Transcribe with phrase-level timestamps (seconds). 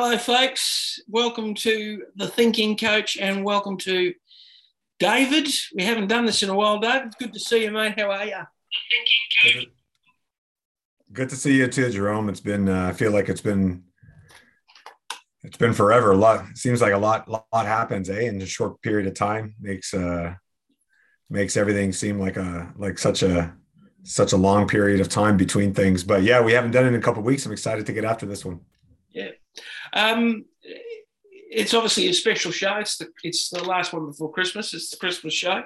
[0.00, 1.00] Hello, folks.
[1.08, 4.14] Welcome to the Thinking Coach and welcome to
[5.00, 5.48] David.
[5.74, 7.14] We haven't done this in a while, David.
[7.18, 7.98] Good to see you, mate.
[7.98, 8.36] How are you?
[8.92, 9.66] Thinking Coach.
[11.12, 12.28] Good to see you too, Jerome.
[12.28, 13.82] It's been, uh, I feel like it's been,
[15.42, 16.12] it's been forever.
[16.12, 19.56] A lot, seems like a lot, lot happens, eh, in a short period of time.
[19.60, 20.34] Makes, uh,
[21.28, 23.52] makes everything seem like a, like such a,
[24.04, 26.04] such a long period of time between things.
[26.04, 27.44] But yeah, we haven't done it in a couple weeks.
[27.46, 28.60] I'm excited to get after this one.
[29.10, 29.30] Yeah.
[29.92, 30.44] Um,
[31.50, 32.76] it's obviously a special show.
[32.76, 34.74] It's the it's the last one before Christmas.
[34.74, 35.64] It's the Christmas show.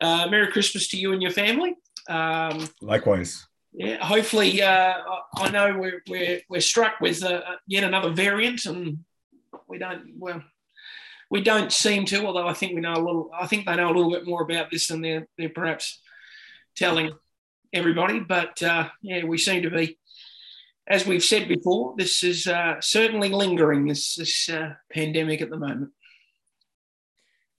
[0.00, 1.74] Uh, Merry Christmas to you and your family.
[2.08, 3.46] Um, Likewise.
[3.72, 4.04] Yeah.
[4.04, 4.94] Hopefully, uh,
[5.36, 8.98] I know we're we're we're struck with uh, yet another variant, and
[9.68, 10.42] we don't well.
[11.30, 13.30] We don't seem to, although I think we know a little.
[13.38, 16.02] I think they know a little bit more about this than they're they're perhaps
[16.76, 17.12] telling
[17.72, 18.20] everybody.
[18.20, 19.98] But uh, yeah, we seem to be
[20.88, 25.58] as we've said before, this is uh, certainly lingering, this, this uh, pandemic at the
[25.58, 25.90] moment.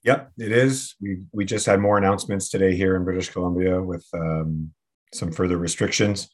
[0.03, 0.95] Yep, it is.
[0.99, 4.73] We, we just had more announcements today here in British Columbia with um,
[5.13, 6.29] some further restrictions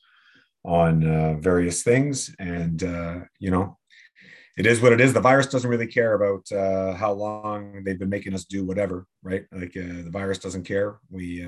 [0.65, 2.33] on uh, various things.
[2.39, 3.77] And, uh, you know,
[4.57, 5.13] it is what it is.
[5.13, 9.05] The virus doesn't really care about uh, how long they've been making us do whatever,
[9.21, 9.45] right?
[9.51, 10.99] Like uh, the virus doesn't care.
[11.11, 11.47] We,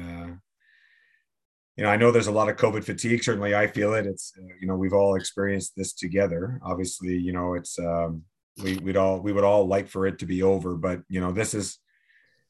[1.82, 3.24] you know, I know there's a lot of COVID fatigue.
[3.24, 4.06] Certainly, I feel it.
[4.06, 6.62] It's uh, you know we've all experienced this together.
[6.64, 8.22] Obviously, you know it's um,
[8.62, 11.32] we we'd all we would all like for it to be over, but you know
[11.32, 11.80] this is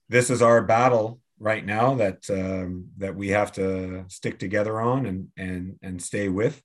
[0.10, 5.06] this is our battle right now that um, that we have to stick together on
[5.06, 6.62] and and and stay with,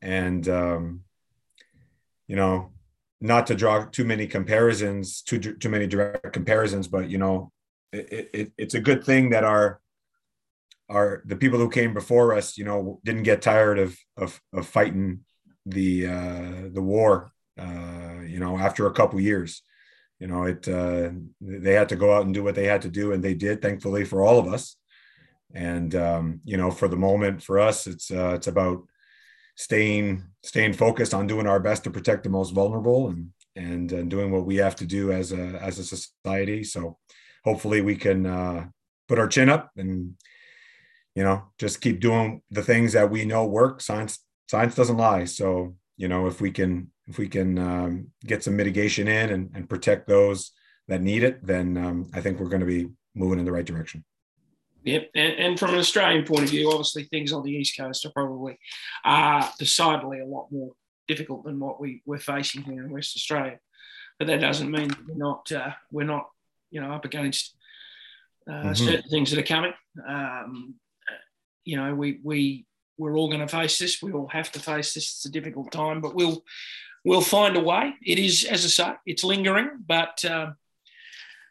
[0.00, 1.02] and um,
[2.26, 2.72] you know
[3.20, 7.52] not to draw too many comparisons, too too many direct comparisons, but you know
[7.92, 9.82] it, it, it's a good thing that our
[10.90, 14.66] our the people who came before us, you know, didn't get tired of of, of
[14.66, 15.20] fighting
[15.66, 17.30] the uh, the war.
[17.58, 19.62] Uh, you know, after a couple years,
[20.18, 21.10] you know, it uh,
[21.40, 23.62] they had to go out and do what they had to do, and they did.
[23.62, 24.76] Thankfully for all of us,
[25.54, 28.82] and um, you know, for the moment, for us, it's uh, it's about
[29.56, 34.10] staying staying focused on doing our best to protect the most vulnerable and and, and
[34.10, 36.64] doing what we have to do as a as a society.
[36.64, 36.98] So
[37.44, 38.66] hopefully we can uh,
[39.08, 40.14] put our chin up and
[41.20, 43.82] you know, just keep doing the things that we know work.
[43.82, 45.26] Science science doesn't lie.
[45.26, 49.50] So, you know, if we can if we can um, get some mitigation in and,
[49.54, 50.52] and protect those
[50.88, 53.66] that need it, then um, I think we're going to be moving in the right
[53.66, 54.02] direction.
[54.84, 58.06] Yep, and, and, from an Australian point of view, obviously things on the east coast
[58.06, 58.58] are probably
[59.04, 60.72] uh, decidedly a lot more
[61.06, 63.58] difficult than what we we're facing here in West Australia.
[64.18, 66.30] But that doesn't mean we're not uh, we're not
[66.70, 67.54] you know up against
[68.48, 68.72] uh, mm-hmm.
[68.72, 69.74] certain things that are coming.
[70.08, 70.76] Um,
[71.70, 72.66] you know, we we
[72.98, 74.02] we're all going to face this.
[74.02, 75.04] We all have to face this.
[75.04, 76.42] It's a difficult time, but we'll
[77.04, 77.94] we'll find a way.
[78.04, 80.50] It is, as I say, it's lingering, but uh,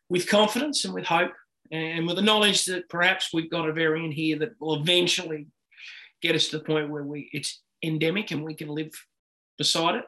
[0.10, 1.32] with confidence and with hope,
[1.72, 5.48] and with the knowledge that perhaps we've got a variant here that will eventually
[6.22, 8.92] get us to the point where we it's endemic and we can live
[9.58, 10.06] beside it.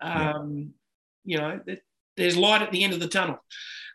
[0.00, 0.74] Um.
[1.24, 1.60] You know,
[2.20, 3.38] there's light at the end of the tunnel.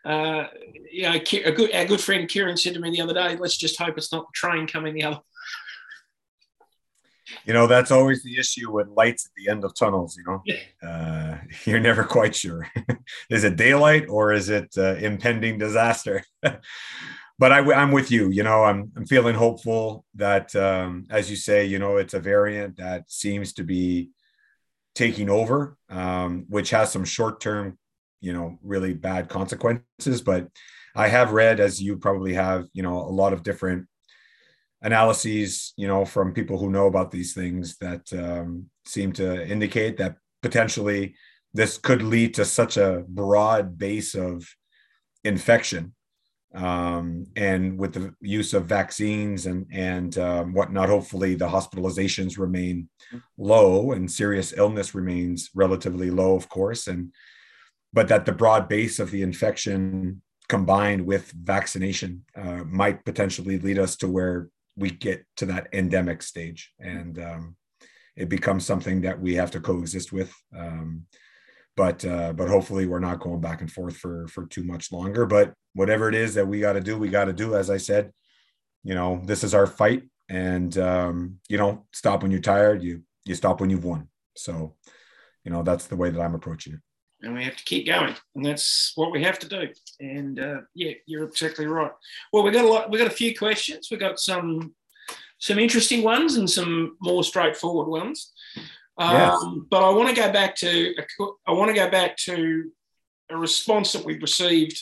[0.04, 0.46] Uh,
[0.92, 3.56] you know, a good, our good friend Kieran said to me the other day, let's
[3.56, 5.20] just hope it's not the train coming the other
[7.44, 10.88] you know that's always the issue with lights at the end of tunnels you know?
[10.88, 12.66] Uh, you're never quite sure.
[13.30, 16.22] Is it daylight or is it uh, impending disaster?
[17.38, 21.36] But I, am with you you know I'm, I'm feeling hopeful that um, as you
[21.36, 24.08] say you know it's a variant that seems to be
[24.94, 27.76] taking over um, which has some short-term
[28.20, 30.48] you know really bad consequences but
[30.94, 33.86] i have read as you probably have you know a lot of different
[34.82, 39.96] analyses you know from people who know about these things that um, seem to indicate
[39.96, 41.14] that potentially
[41.54, 44.46] this could lead to such a broad base of
[45.24, 45.94] infection
[46.56, 52.88] um, and with the use of vaccines and and um, whatnot, hopefully the hospitalizations remain
[53.36, 57.12] low and serious illness remains relatively low, of course, and
[57.92, 63.78] but that the broad base of the infection combined with vaccination uh, might potentially lead
[63.78, 66.72] us to where we get to that endemic stage.
[66.78, 67.56] And um,
[68.16, 70.32] it becomes something that we have to coexist with.
[70.56, 71.06] Um,
[71.76, 75.26] but uh, but hopefully we're not going back and forth for for too much longer.
[75.26, 77.54] But whatever it is that we got to do we got to do.
[77.54, 78.12] As i said
[78.82, 80.04] you know this is our fight.
[80.28, 82.82] And um, you don't stop when you're tired.
[82.82, 84.08] You you stop when you've won.
[84.36, 84.76] So
[85.46, 86.80] you know that's the way that i'm approaching it
[87.26, 89.68] and we have to keep going, and that's what we have to do.
[90.00, 91.90] And uh, yeah, you're exactly right.
[92.32, 92.90] Well, we got a lot.
[92.90, 93.88] We got a few questions.
[93.90, 94.74] We got some
[95.38, 98.32] some interesting ones and some more straightforward ones.
[98.98, 99.34] Yes.
[99.42, 100.94] Um, but I want to go back to
[101.46, 102.70] I want to go back to
[103.30, 104.80] a response that we received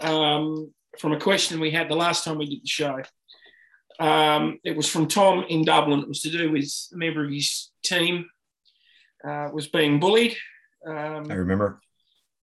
[0.00, 3.02] um, from a question we had the last time we did the show.
[4.00, 6.00] Um, it was from Tom in Dublin.
[6.00, 8.24] It was to do with a member of his team
[9.22, 10.34] uh, was being bullied.
[10.86, 11.80] Um, I remember.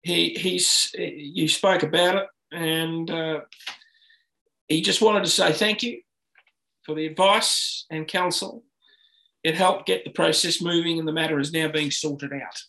[0.02, 3.40] He he's you spoke about it, and uh,
[4.68, 6.00] he just wanted to say thank you
[6.84, 8.62] for the advice and counsel
[9.46, 12.60] it helped get the process moving, and the matter is now being sorted out.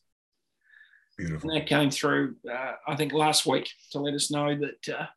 [1.17, 1.49] Beautiful.
[1.49, 5.07] And that came through, uh, I think, last week to let us know that uh,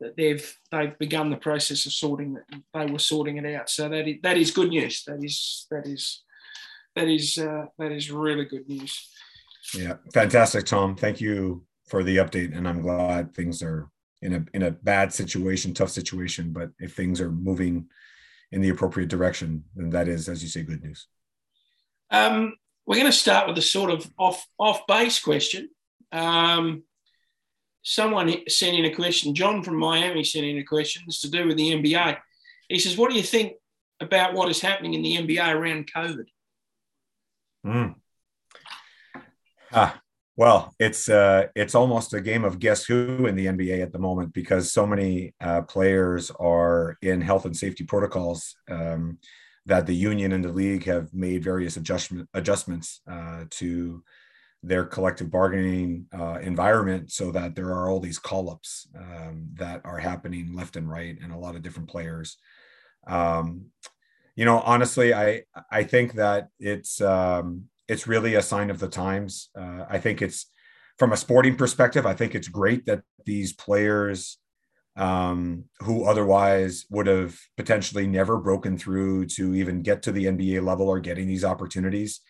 [0.00, 2.62] that they've they've begun the process of sorting it.
[2.72, 5.04] They were sorting it out, so that is, that is good news.
[5.06, 6.22] That is that is
[6.96, 9.10] that is uh, that is really good news.
[9.74, 10.96] Yeah, fantastic, Tom.
[10.96, 13.88] Thank you for the update, and I'm glad things are
[14.20, 17.88] in a in a bad situation, tough situation, but if things are moving
[18.52, 21.06] in the appropriate direction, then that is, as you say, good news.
[22.10, 22.54] Um,
[22.86, 25.70] we're going to start with a sort of off off base question.
[26.12, 26.84] Um,
[27.82, 29.34] someone sent in a question.
[29.34, 31.02] John from Miami sent in a question.
[31.06, 32.18] It's to do with the NBA.
[32.68, 33.54] He says, "What do you think
[34.00, 36.26] about what is happening in the NBA around COVID?"
[37.64, 37.94] Mm.
[39.72, 40.00] Ah,
[40.36, 43.98] well, it's uh, it's almost a game of guess who in the NBA at the
[43.98, 49.18] moment because so many uh, players are in health and safety protocols um,
[49.66, 54.02] that the union and the league have made various adjustment adjustments uh, to
[54.62, 59.80] their collective bargaining uh, environment, so that there are all these call ups um, that
[59.84, 62.36] are happening left and right, and a lot of different players.
[63.06, 63.66] Um,
[64.36, 68.88] you know, honestly, I I think that it's um, it's really a sign of the
[68.88, 69.50] times.
[69.54, 70.46] Uh, I think it's
[70.98, 72.06] from a sporting perspective.
[72.06, 74.38] I think it's great that these players
[74.96, 80.64] um, who otherwise would have potentially never broken through to even get to the NBA
[80.64, 82.20] level are getting these opportunities.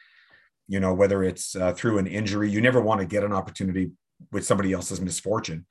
[0.67, 3.93] You know, whether it's uh, through an injury, you never want to get an opportunity
[4.33, 5.65] with somebody else's misfortune.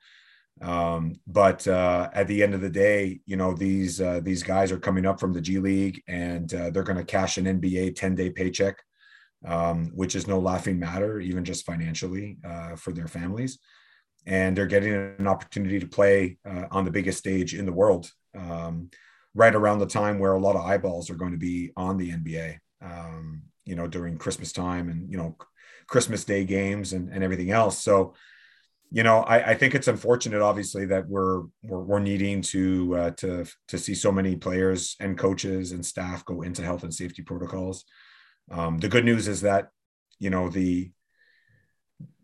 [0.62, 4.72] Um, but uh, at the end of the day, you know these uh, these guys
[4.72, 7.96] are coming up from the G League and uh, they're going to cash an NBA
[7.96, 8.76] ten day paycheck
[9.44, 13.58] um, which is no laughing matter, even just financially uh, for their families.
[14.26, 18.10] And they're getting an opportunity to play uh, on the biggest stage in the world,
[18.38, 18.90] um,
[19.34, 22.10] right around the time where a lot of eyeballs are going to be on the
[22.10, 22.58] NBA.
[22.80, 25.36] Um, you know, during Christmas time and you know,
[25.86, 27.78] Christmas Day games and, and everything else.
[27.78, 28.14] So,
[28.90, 33.10] you know, I, I think it's unfortunate, obviously, that we're we're, we're needing to uh,
[33.12, 37.22] to to see so many players and coaches and staff go into health and safety
[37.22, 37.84] protocols.
[38.50, 39.70] Um, the good news is that
[40.18, 40.90] you know the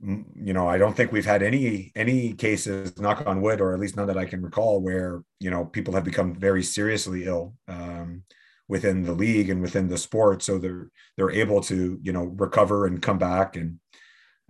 [0.01, 3.81] you know i don't think we've had any any cases knock on wood or at
[3.81, 7.55] least none that i can recall where you know people have become very seriously ill
[7.67, 8.23] um,
[8.69, 10.43] within the league and within the sport.
[10.43, 13.57] So they're they're able to you know recover and come back.
[13.57, 13.81] And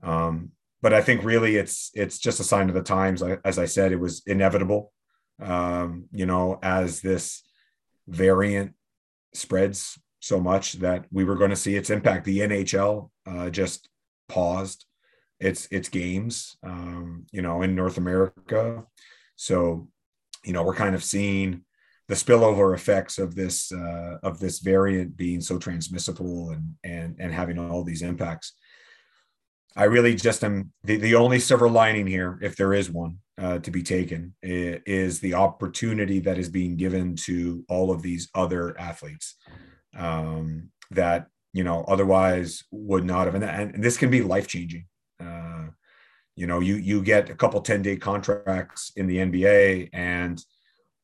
[0.02, 0.50] um,
[0.82, 3.22] but i think really it's it's just a sign of the times.
[3.22, 4.92] As i said it was inevitable
[5.40, 7.42] um, you know as this
[8.06, 8.74] variant
[9.34, 12.24] spreads so much that we were going to see its impact.
[12.24, 13.88] The NHL uh, just
[14.28, 14.84] paused
[15.40, 18.84] its its games, um, you know, in North America.
[19.36, 19.88] So,
[20.44, 21.64] you know, we're kind of seeing
[22.08, 27.32] the spillover effects of this uh, of this variant being so transmissible and and and
[27.32, 28.54] having all these impacts.
[29.76, 33.60] I really just am the, the only silver lining here, if there is one uh,
[33.60, 38.76] to be taken, is the opportunity that is being given to all of these other
[38.80, 39.36] athletes
[39.98, 44.86] um, that you know otherwise would not have and, and this can be life changing
[45.20, 45.66] uh,
[46.36, 50.42] you know you you get a couple 10 day contracts in the nba and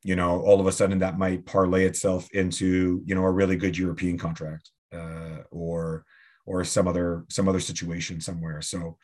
[0.02, 3.56] you know all of a sudden that might parlay itself into you know a really
[3.56, 6.04] good european contract uh, or
[6.46, 8.62] or some other some other situation somewhere.
[8.62, 8.98] So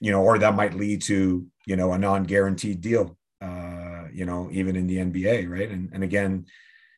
[0.00, 4.48] you know or that might lead to you know a non-guaranteed deal uh, you know
[4.52, 5.70] even in the nba right?
[5.70, 6.46] And, and again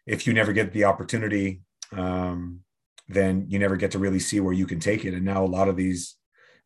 [0.06, 1.62] if you never get the opportunity
[1.96, 2.60] um,
[3.08, 5.14] then you never get to really see where you can take it.
[5.14, 6.16] And now a lot of these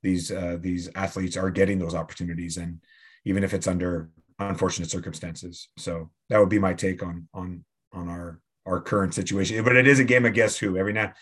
[0.03, 2.81] these uh, these athletes are getting those opportunities, and
[3.25, 5.69] even if it's under unfortunate circumstances.
[5.77, 9.63] So that would be my take on on on our our current situation.
[9.63, 10.79] But it is a game of guess who.
[10.79, 11.13] Every now,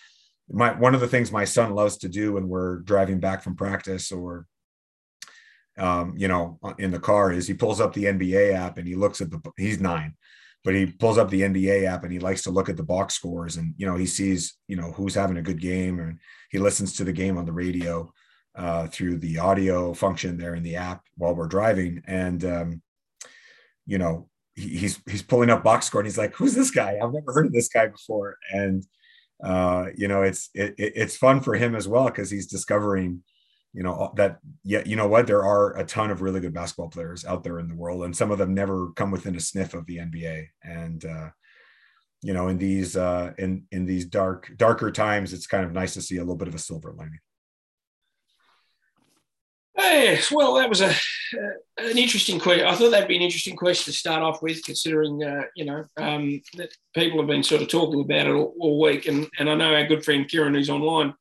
[0.48, 3.56] my one of the things my son loves to do when we're driving back from
[3.56, 4.46] practice or
[5.76, 8.96] um, you know, in the car is he pulls up the NBA app and he
[8.96, 10.14] looks at the he's nine
[10.64, 13.14] but he pulls up the NBA app and he likes to look at the box
[13.14, 16.18] scores and you know he sees you know who's having a good game and
[16.50, 18.12] he listens to the game on the radio
[18.56, 22.02] uh, through the audio function there in the app while we're driving.
[22.06, 22.82] And um,
[23.86, 26.98] you know he, he's he's pulling up box score and he's like who's this guy?
[27.02, 28.36] I've never heard of this guy before.
[28.50, 28.84] And
[29.42, 33.22] uh, you know, it's it, it's fun for him as well because he's discovering,
[33.72, 36.88] you know, that yeah, you know what, there are a ton of really good basketball
[36.88, 39.74] players out there in the world, and some of them never come within a sniff
[39.74, 40.46] of the NBA.
[40.62, 41.28] And uh,
[42.22, 45.94] you know, in these uh, in in these dark darker times, it's kind of nice
[45.94, 47.20] to see a little bit of a silver lining.
[49.78, 52.66] Yes, well, that was a uh, an interesting question.
[52.66, 55.84] I thought that'd be an interesting question to start off with, considering uh, you know
[55.96, 59.48] um, that people have been sort of talking about it all, all, week, and and
[59.48, 61.14] I know our good friend Kieran, who's online,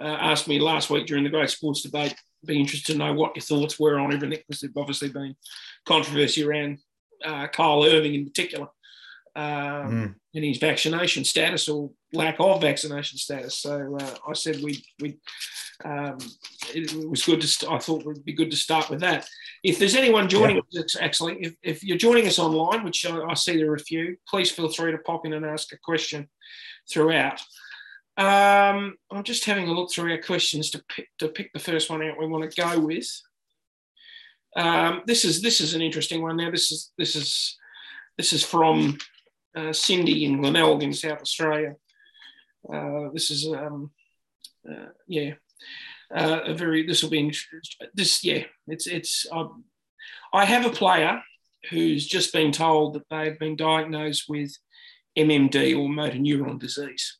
[0.00, 2.14] uh, asked me last week during the great sports debate.
[2.44, 5.36] Be interested to know what your thoughts were on everything, because there's obviously been
[5.86, 6.78] controversy around
[7.24, 8.68] uh, Kyrie Irving in particular
[9.36, 10.14] um, mm.
[10.34, 13.58] in his vaccination status or lack of vaccination status.
[13.58, 15.18] So uh, I said we we
[15.84, 16.18] um,
[16.74, 17.46] it was good to.
[17.46, 19.28] St- I thought it would be good to start with that.
[19.62, 20.82] If there's anyone joining yeah.
[20.82, 23.80] us, actually, if, if you're joining us online, which I, I, see there are a
[23.80, 26.28] few, please feel free to pop in and ask a question
[26.90, 27.40] throughout.
[28.16, 31.90] Um, I'm just having a look through our questions to pick to pick the first
[31.90, 33.08] one out we want to go with.
[34.54, 36.36] Um, this is this is an interesting one.
[36.36, 37.56] Now this is this is
[38.18, 38.98] this is from
[39.56, 41.74] uh, Cindy in Glenelg in South Australia.
[42.72, 43.90] Uh, this is, um,
[44.70, 45.32] uh, yeah,
[46.14, 47.88] uh, a very, this will be, interesting.
[47.94, 49.64] this, yeah, it's, it's, um,
[50.32, 51.20] I have a player
[51.70, 54.56] who's just been told that they've been diagnosed with
[55.18, 57.18] MND or motor neuron disease,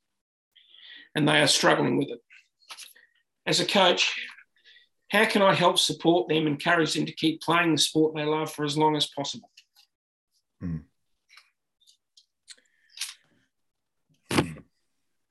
[1.14, 2.20] and they are struggling with it.
[3.46, 4.14] As a coach,
[5.10, 8.52] how can I help support them, encourage them to keep playing the sport they love
[8.52, 9.50] for as long as possible?
[10.60, 10.78] Hmm.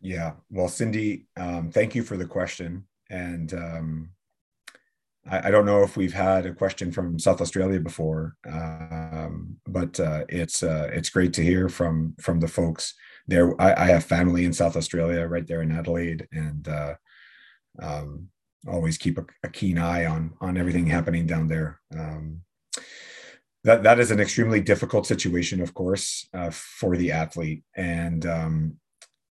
[0.01, 0.33] Yeah.
[0.49, 2.85] Well, Cindy, um, thank you for the question.
[3.09, 4.09] And um,
[5.29, 9.99] I, I, don't know if we've had a question from South Australia before, um, but
[9.99, 12.95] uh, it's uh, it's great to hear from from the folks
[13.27, 13.59] there.
[13.61, 16.95] I, I, have family in South Australia, right there in Adelaide, and uh,
[17.81, 18.27] um,
[18.67, 21.79] always keep a, a, keen eye on on everything happening down there.
[21.97, 22.41] Um,
[23.63, 28.77] that that is an extremely difficult situation, of course, uh, for the athlete, and um,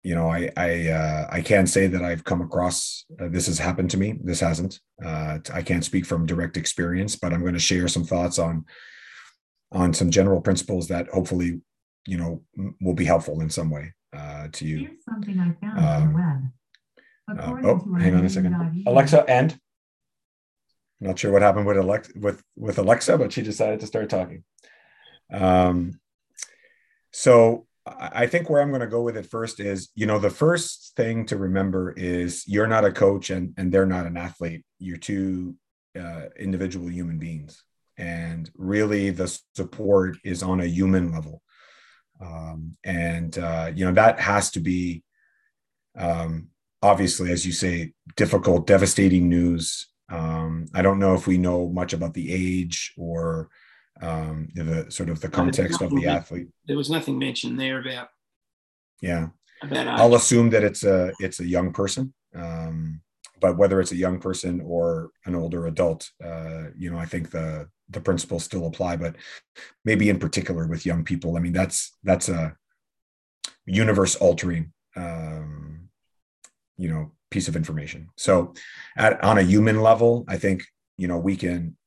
[0.06, 3.58] you know, I I uh, I can't say that I've come across uh, this has
[3.58, 4.20] happened to me.
[4.24, 4.80] This hasn't.
[5.04, 8.66] Uh, I can't speak from direct experience, but I'm going to share some thoughts on
[9.72, 11.60] on some general principles that hopefully,
[12.06, 12.44] you know,
[12.82, 14.78] will be helpful in some way uh, to you.
[14.80, 16.08] Here's something I found um, on
[17.28, 17.66] the web.
[17.66, 18.84] Uh, oh, hang on a second.
[18.86, 19.58] Alexa, and
[21.02, 24.44] not sure what happened with Alexa with with Alexa, but she decided to start talking.
[25.34, 26.00] Um,
[27.12, 30.30] so I think where I'm going to go with it first is, you know, the
[30.30, 34.66] first thing to remember is you're not a coach and, and they're not an athlete.
[34.80, 35.56] You're two
[36.00, 37.64] uh, individual human beings.
[37.98, 41.42] And really, the support is on a human level.
[42.22, 45.04] Um, and, uh, you know, that has to be,
[45.98, 46.50] um,
[46.82, 49.88] obviously, as you say, difficult, devastating news.
[50.10, 53.50] Um, I don't know if we know much about the age or,
[54.02, 56.48] um, the sort of the context of the athlete.
[56.68, 58.10] There was nothing mentioned there about.
[59.02, 59.28] Yeah,
[59.62, 63.02] about I'll assume that it's a it's a young person, um,
[63.42, 67.32] but whether it's a young person or an older adult, uh, you know, I think
[67.32, 68.98] the the principles still apply.
[68.98, 69.16] But
[69.84, 72.56] maybe in particular with young people, I mean, that's that's a
[73.66, 75.90] universe altering, um,
[76.78, 78.10] you know, piece of information.
[78.18, 78.54] So,
[78.98, 80.64] at on a human level, I think
[80.98, 81.78] you know we can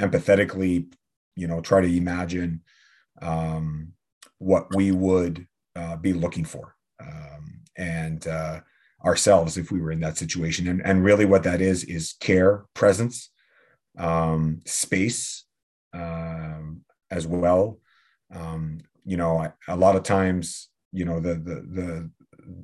[0.00, 0.92] empathetically
[1.36, 2.62] you know try to imagine
[3.20, 3.92] um,
[4.38, 5.46] what we would
[5.76, 8.60] uh, be looking for um, and uh,
[9.04, 10.68] ourselves if we were in that situation.
[10.68, 13.30] And, and really what that is is care presence
[13.98, 15.44] um, space
[15.92, 17.78] um, as well.
[18.34, 22.10] Um, you know a lot of times you know the the the,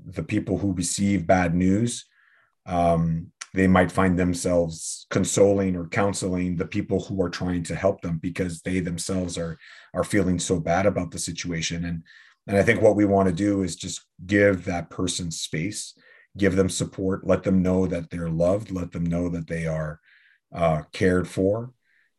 [0.06, 2.06] the people who receive bad news
[2.66, 8.02] um, they might find themselves consoling or counseling the people who are trying to help
[8.02, 9.58] them because they themselves are
[9.94, 11.84] are feeling so bad about the situation.
[11.84, 12.02] And
[12.46, 15.94] and i think what we want to do is just give that person space
[16.36, 20.00] give them support let them know that they're loved let them know that they are
[20.54, 21.72] uh, cared for.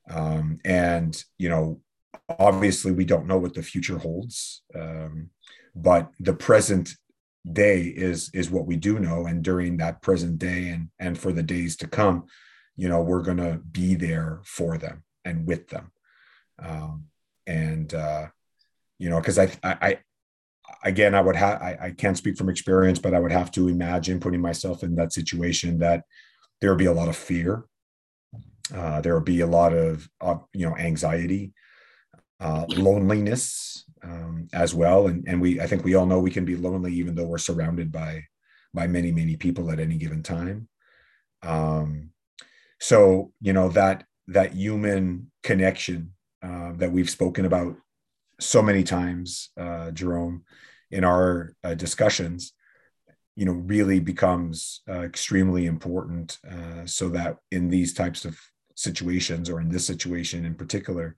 [0.10, 1.82] Um, and you know
[2.40, 5.30] obviously we don't know what the future holds um,
[5.76, 6.96] but the present
[7.52, 9.26] day is is what we do know.
[9.26, 12.26] And during that present day and and for the days to come
[12.76, 15.92] you know we're going to be there for them and with them.
[16.60, 17.06] Um
[17.48, 18.28] and uh
[19.00, 19.98] you know because I, I i
[20.84, 23.68] again i would have I, I can't speak from experience but i would have to
[23.68, 26.04] imagine putting myself in that situation that
[26.62, 27.66] there would be a lot of fear.
[28.74, 31.54] Uh, there would be a lot of uh, you know anxiety
[32.40, 35.08] uh, loneliness um, as well.
[35.08, 37.40] And, and we, I think we all know we can be lonely even though we're
[37.40, 38.24] surrounded by
[38.74, 40.68] by many many people at any given time.
[41.42, 42.12] Um,
[42.80, 47.76] so you know that that human connection uh, that we've spoken about
[48.40, 50.44] so many times uh, jerome
[50.92, 52.54] in our uh, discussions
[53.40, 58.38] you know really becomes uh, extremely important uh, so that in these types of
[58.76, 61.16] situations or in this situation in particular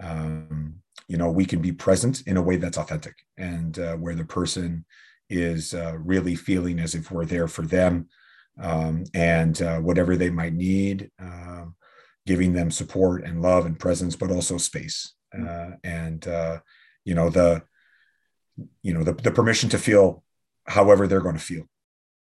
[0.00, 0.76] um,
[1.08, 4.24] you know we can be present in a way that's authentic and uh, where the
[4.24, 4.84] person
[5.28, 8.08] is uh, really feeling as if we're there for them
[8.60, 11.74] um, and uh, whatever they might need um,
[12.26, 16.26] giving them support and love and presence but also space uh, and
[17.04, 17.60] you know the
[18.82, 20.22] you know the, the permission to feel
[20.66, 21.64] however they're going to feel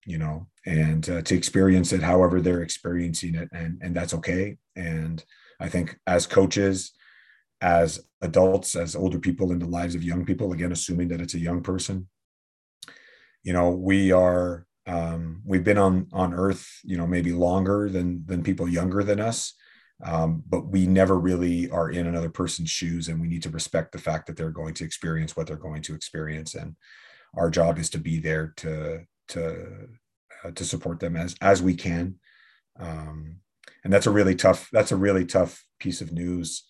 [0.06, 4.58] you know and uh, to experience it however they're experiencing it and and that's okay.
[4.76, 5.24] And
[5.60, 6.92] i think as coaches
[7.62, 11.36] as adults as older people in the lives of young people again assuming that it's
[11.36, 12.08] a young person
[13.44, 18.26] you know we are um, we've been on on earth you know maybe longer than
[18.26, 19.54] than people younger than us
[20.04, 23.92] um, but we never really are in another person's shoes and we need to respect
[23.92, 26.76] the fact that they're going to experience what they're going to experience and
[27.38, 29.88] our job is to be there to to
[30.44, 32.16] uh, to support them as as we can.
[32.80, 33.38] Um,
[33.84, 36.64] and that's a really tough that's a really tough piece of news.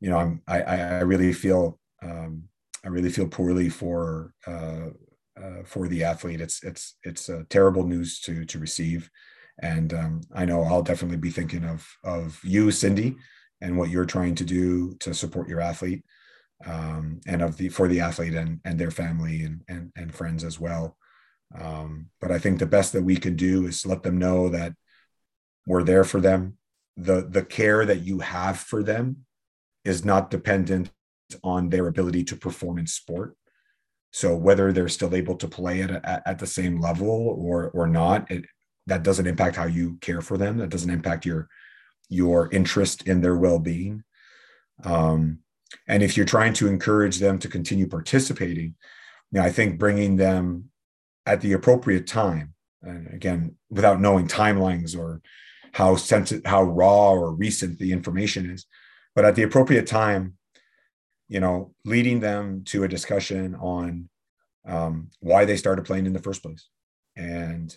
[0.00, 2.44] You know I'm, i i really feel um,
[2.84, 4.90] i really feel poorly for uh,
[5.36, 6.40] uh, for the athlete.
[6.40, 9.10] It's it's it's a terrible news to to receive
[9.60, 13.16] and um, i know i'll definitely be thinking of of you cindy
[13.60, 16.02] and what you're trying to do to support your athlete
[16.66, 20.44] um, and of the for the athlete and and their family and and, and friends
[20.44, 20.96] as well.
[21.58, 24.74] Um, but I think the best that we can do is let them know that
[25.66, 26.58] we're there for them.
[26.96, 29.24] The the care that you have for them
[29.84, 30.90] is not dependent
[31.44, 33.36] on their ability to perform in sport.
[34.10, 37.86] So whether they're still able to play at, at, at the same level or or
[37.86, 38.44] not, it,
[38.88, 40.58] that doesn't impact how you care for them.
[40.58, 41.48] That doesn't impact your
[42.08, 44.02] your interest in their well being.
[44.82, 45.40] Um,
[45.86, 48.74] and if you're trying to encourage them to continue participating,
[49.30, 50.70] you know, I think bringing them
[51.26, 55.20] at the appropriate time, and again, without knowing timelines or
[55.72, 58.66] how sensitive, how raw or recent the information is,
[59.14, 60.34] but at the appropriate time,
[61.28, 64.08] you know, leading them to a discussion on
[64.66, 66.68] um, why they started playing in the first place.
[67.16, 67.76] And,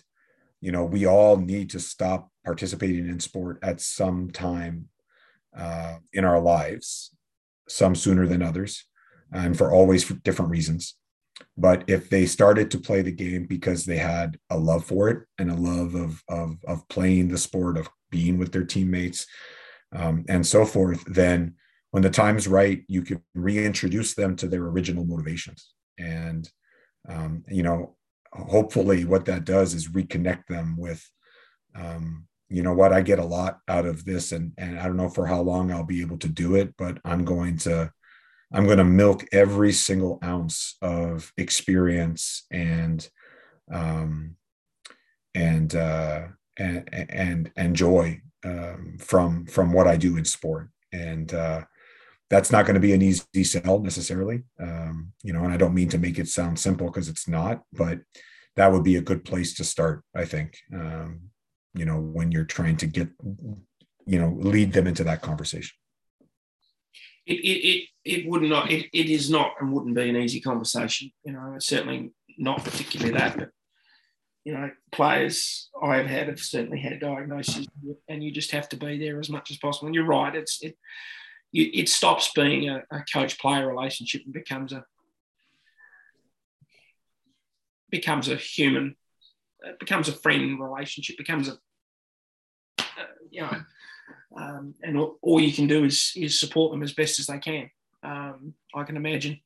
[0.62, 4.88] you know, we all need to stop participating in sport at some time
[5.54, 7.14] uh, in our lives
[7.68, 8.84] some sooner than others,
[9.32, 10.94] and for always for different reasons.
[11.56, 15.26] But if they started to play the game because they had a love for it
[15.38, 19.26] and a love of of, of playing the sport, of being with their teammates,
[19.92, 21.54] um, and so forth, then
[21.90, 25.72] when the time's right, you can reintroduce them to their original motivations.
[25.98, 26.48] And
[27.08, 27.96] um, you know,
[28.32, 31.04] hopefully, what that does is reconnect them with
[31.74, 34.98] um, you know what i get a lot out of this and and i don't
[34.98, 37.90] know for how long i'll be able to do it but i'm going to
[38.52, 43.08] i'm going to milk every single ounce of experience and
[43.72, 44.36] um
[45.34, 46.26] and uh
[46.58, 50.68] and and and joy um, from from what i do in sport.
[50.92, 51.64] And uh
[52.32, 55.74] that's not going to be an easy sell necessarily um you know and i don't
[55.74, 58.00] mean to make it sound simple because it's not but
[58.56, 61.20] that would be a good place to start i think um
[61.74, 63.08] you know when you're trying to get
[64.06, 65.76] you know lead them into that conversation.
[67.26, 70.40] It it it, it would not it, it is not and wouldn't be an easy
[70.40, 73.50] conversation you know certainly not particularly that but
[74.44, 77.68] you know players i have had have certainly had diagnoses
[78.08, 80.60] and you just have to be there as much as possible and you're right it's
[80.62, 80.76] it
[81.52, 84.84] it stops being a, a coach player relationship and becomes a
[87.90, 88.96] becomes a human
[89.64, 91.52] it becomes a friend relationship, becomes a,
[92.78, 93.62] uh, you know,
[94.36, 97.38] um, and all, all, you can do is is support them as best as they
[97.38, 97.70] can.
[98.02, 99.40] Um, I can imagine.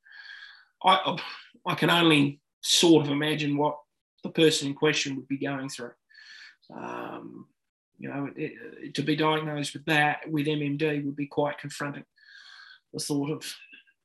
[0.82, 1.18] I
[1.66, 3.78] I can only sort of imagine what
[4.22, 5.92] the person in question would be going through.
[6.74, 7.46] Um,
[7.98, 12.04] you know, it, it, to be diagnosed with that with MND would be quite confronting.
[12.92, 13.54] The thought of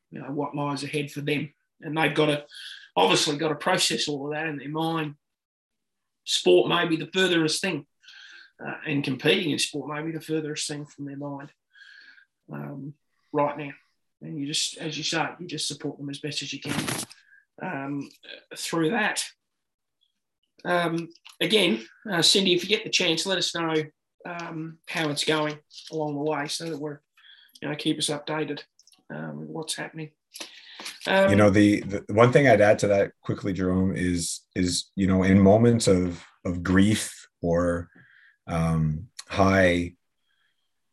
[0.09, 2.45] you know what lies ahead for them, and they've got to
[2.95, 5.15] obviously got to process all of that in their mind
[6.23, 7.85] sport may be the furthest thing,
[8.65, 11.51] uh, and competing in sport may be the furthest thing from their mind
[12.51, 12.93] um,
[13.31, 13.71] right now.
[14.21, 16.85] And you just, as you say, you just support them as best as you can
[17.61, 18.09] um,
[18.55, 19.23] through that.
[20.65, 23.75] Um, again, uh, Cindy, if you get the chance, let us know
[24.25, 25.57] um, how it's going
[25.91, 26.99] along the way, so that we're,
[27.61, 28.61] you know, keep us updated
[29.09, 30.11] um, what's happening.
[31.07, 34.91] Um, you know, the, the one thing I'd add to that quickly, Jerome, is is
[34.95, 37.89] you know, in moments of of grief or
[38.47, 39.93] um, high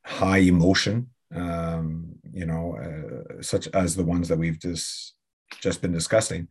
[0.04, 5.14] high emotion, um, you know, uh, such as the ones that we've just
[5.60, 6.48] just been discussing.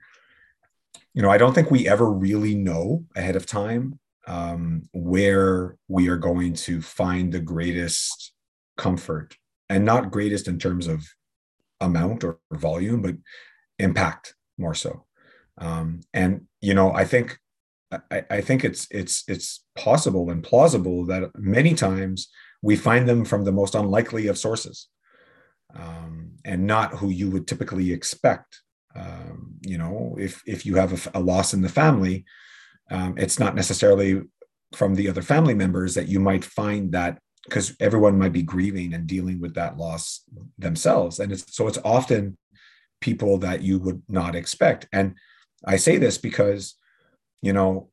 [1.18, 6.10] You know, I don't think we ever really know ahead of time um, where we
[6.10, 8.34] are going to find the greatest
[8.78, 9.36] comfort,
[9.68, 11.04] and not greatest in terms of
[11.82, 13.16] amount or volume, but
[13.80, 15.06] impact more so.
[15.58, 17.40] Um, and you know, I think
[18.12, 22.30] I, I think it's it's it's possible and plausible that many times
[22.62, 24.88] we find them from the most unlikely of sources,
[25.74, 28.62] um, and not who you would typically expect.
[28.96, 32.26] Um, you know, if if you have a, a loss in the family,
[32.90, 34.22] um, it's not necessarily
[34.76, 38.94] from the other family members that you might find that because everyone might be grieving
[38.94, 40.24] and dealing with that loss
[40.58, 41.20] themselves.
[41.20, 42.38] And it's so it's often
[43.00, 44.88] people that you would not expect.
[44.92, 45.16] And
[45.66, 46.76] i say this because
[47.42, 47.90] you know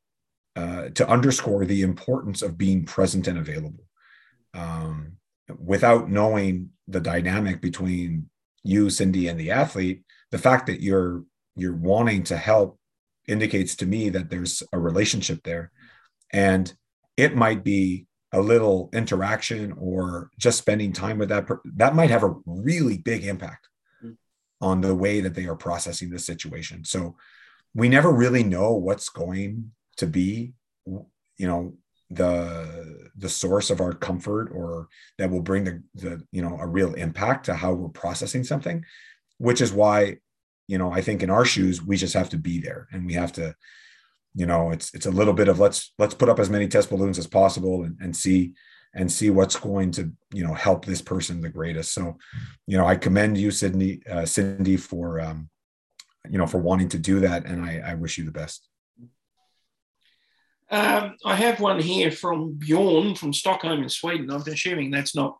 [0.55, 3.83] uh, to underscore the importance of being present and available
[4.53, 5.17] um,
[5.59, 8.29] without knowing the dynamic between
[8.63, 10.04] you cindy and the athlete
[10.35, 11.23] the fact that you're
[11.55, 12.77] you're wanting to help
[13.25, 15.71] indicates to me that there's a relationship there
[16.33, 16.73] and
[17.15, 22.09] it might be a little interaction or just spending time with that per- that might
[22.09, 23.69] have a really big impact
[24.03, 24.15] mm-hmm.
[24.59, 27.15] on the way that they are processing the situation so
[27.73, 30.51] we never really know what's going to be
[30.85, 31.73] you know
[32.09, 36.67] the the source of our comfort or that will bring the the you know a
[36.67, 38.83] real impact to how we're processing something
[39.37, 40.17] which is why
[40.67, 43.13] you know i think in our shoes we just have to be there and we
[43.13, 43.55] have to
[44.33, 46.89] you know it's it's a little bit of let's let's put up as many test
[46.89, 48.53] balloons as possible and, and see
[48.95, 51.93] and see what's going to you know help this person the greatest.
[51.93, 52.17] So
[52.65, 55.49] you know i commend you cindy uh, cindy for um,
[56.29, 58.67] you know for wanting to do that and i, I wish you the best.
[60.71, 64.31] Um, i have one here from bjorn from stockholm in sweden.
[64.31, 65.37] I'm assuming that's not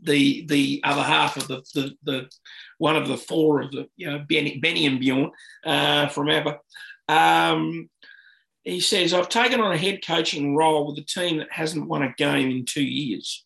[0.00, 2.30] the the other half of the the, the
[2.78, 5.30] one of the four of the you know benny, benny and bjorn
[5.64, 6.58] uh, from abba
[7.08, 7.88] um,
[8.66, 12.02] he says, I've taken on a head coaching role with a team that hasn't won
[12.02, 13.44] a game in two years.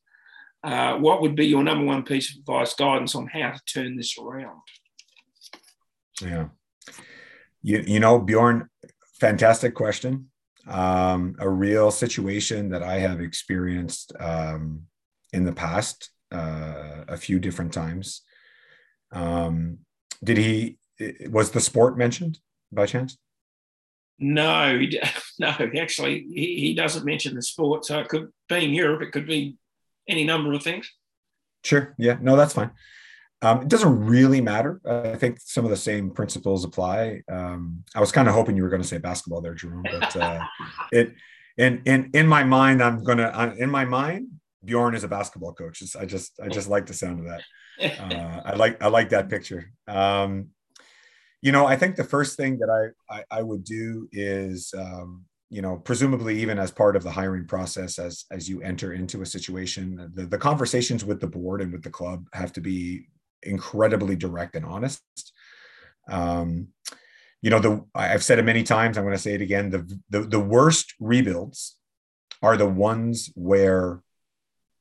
[0.64, 3.97] Uh, what would be your number one piece of advice, guidance on how to turn
[3.97, 4.61] this around?
[6.23, 6.49] Yeah.
[7.62, 8.71] You, you know, Bjorn,
[9.21, 10.31] fantastic question.
[10.66, 14.85] Um, a real situation that I have experienced um,
[15.35, 18.23] in the past uh, a few different times.
[19.12, 19.79] Um,
[20.23, 20.79] did he,
[21.29, 22.38] was the sport mentioned
[22.73, 23.16] by chance?
[24.18, 24.79] No,
[25.38, 25.49] no.
[25.81, 27.85] Actually, he, he doesn't mention the sport.
[27.87, 29.03] So it could be in Europe.
[29.03, 29.57] It could be
[30.07, 30.90] any number of things.
[31.64, 31.94] Sure.
[31.99, 32.18] Yeah.
[32.20, 32.70] No, that's fine.
[33.42, 34.81] Um, it doesn't really matter.
[34.85, 37.23] I think some of the same principles apply.
[37.31, 40.14] Um, I was kind of hoping you were going to say basketball there, Jerome, but
[40.14, 40.44] uh,
[40.92, 41.14] it
[41.57, 44.29] in in in my mind, I'm gonna in my mind,
[44.62, 45.83] Bjorn is a basketball coach.
[45.99, 47.42] I just I just like the sound of that.
[47.81, 49.73] Uh, I like I like that picture.
[49.88, 50.49] Um,
[51.43, 55.25] you know, I think the first thing that I I, I would do is um,
[55.51, 59.21] you know presumably even as part of the hiring process as as you enter into
[59.21, 63.09] a situation the, the conversations with the board and with the club have to be
[63.43, 65.03] incredibly direct and honest
[66.09, 66.69] um,
[67.43, 69.99] you know the i've said it many times i'm going to say it again the,
[70.09, 71.77] the the worst rebuilds
[72.43, 74.03] are the ones where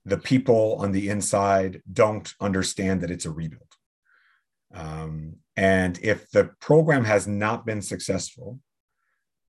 [0.05, 3.63] the people on the inside don't understand that it's a rebuild.
[4.73, 8.59] Um, and if the program has not been successful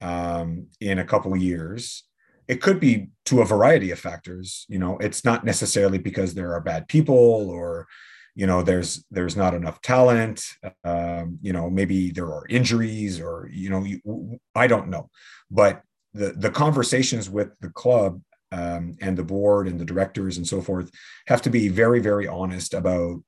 [0.00, 2.04] um, in a couple years,
[2.48, 4.66] it could be to a variety of factors.
[4.68, 7.86] You know, it's not necessarily because there are bad people or
[8.34, 10.44] you know there's there's not enough talent.
[10.84, 15.10] Um, you know maybe there are injuries or you know you, i don't know.
[15.50, 15.82] But
[16.14, 18.20] the the conversations with the club
[18.52, 20.90] um, and the board and the directors and so forth
[21.26, 23.22] have to be very very honest about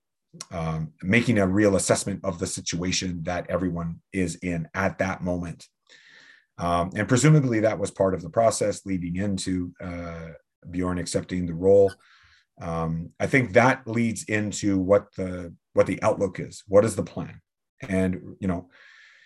[0.50, 5.66] um, making a real assessment of the situation that everyone is in at that moment.
[6.58, 10.28] Um, and presumably that was part of the process leading into uh,
[10.70, 11.92] Bjorn accepting the role.
[12.60, 16.62] Um, I think that leads into what the what the outlook is.
[16.68, 17.40] What is the plan?
[17.88, 18.68] And you know,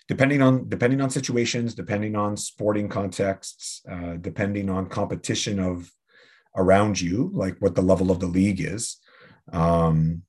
[0.08, 5.90] depending on depending on situations, depending on sporting contexts, uh, depending on competition of
[6.56, 8.98] around you, like what the level of the league is,
[9.52, 10.22] um,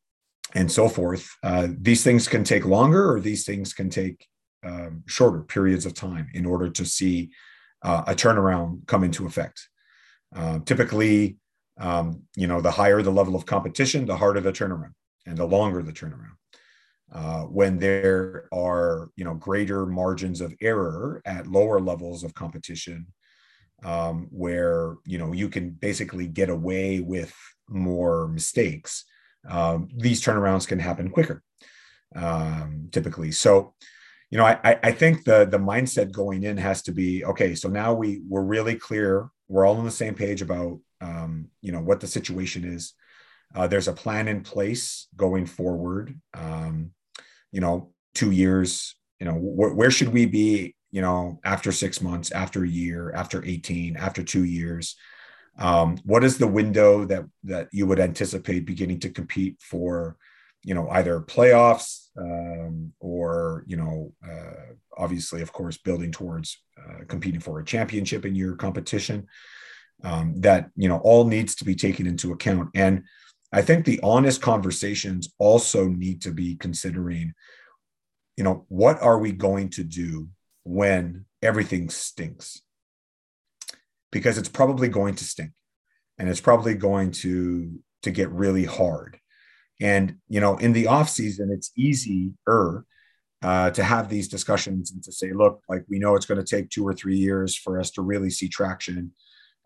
[0.55, 1.29] and so forth.
[1.43, 4.27] Uh, these things can take longer, or these things can take
[4.65, 7.29] um, shorter periods of time in order to see
[7.83, 9.69] uh, a turnaround come into effect.
[10.35, 11.37] Uh, typically,
[11.79, 14.93] um, you know, the higher the level of competition, the harder the turnaround,
[15.25, 16.35] and the longer the turnaround.
[17.13, 23.07] Uh, when there are you know greater margins of error at lower levels of competition
[23.83, 27.33] um, where you know you can basically get away with
[27.69, 29.05] more mistakes
[29.49, 31.43] um, these turnarounds can happen quicker
[32.15, 33.31] um, typically.
[33.31, 33.73] So
[34.29, 37.69] you know I, I think the the mindset going in has to be okay so
[37.69, 41.81] now we we're really clear we're all on the same page about um, you know
[41.81, 42.93] what the situation is.
[43.55, 46.91] Uh, there's a plan in place going forward um,
[47.51, 52.01] you know two years you know wh- where should we be you know after six
[52.01, 54.95] months after a year after 18 after two years?
[55.59, 60.17] Um, what is the window that that you would anticipate beginning to compete for
[60.63, 67.05] you know either playoffs um, or you know uh, obviously of course building towards uh,
[67.07, 69.27] competing for a championship in your competition?
[70.03, 72.69] Um, that you know all needs to be taken into account.
[72.75, 73.05] And
[73.51, 77.33] i think the honest conversations also need to be considering
[78.37, 80.29] you know what are we going to do
[80.63, 82.61] when everything stinks?
[84.11, 85.51] Because it's probably going to stink
[86.17, 89.19] and it's probably going to to get really hard.
[89.81, 92.85] And you know in the off season it's easier
[93.43, 96.55] uh, to have these discussions and to say look like we know it's going to
[96.55, 99.11] take two or three years for us to really see traction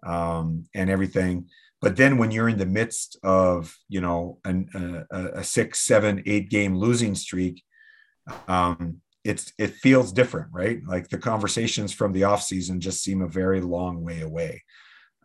[0.06, 1.48] um, and everything
[1.82, 4.70] but then when you're in the midst of you know an,
[5.12, 7.63] a, a six seven eight game losing streak
[8.48, 10.80] um, it's it feels different right?
[10.88, 14.63] Like the conversations from the off season just seem a very long way away.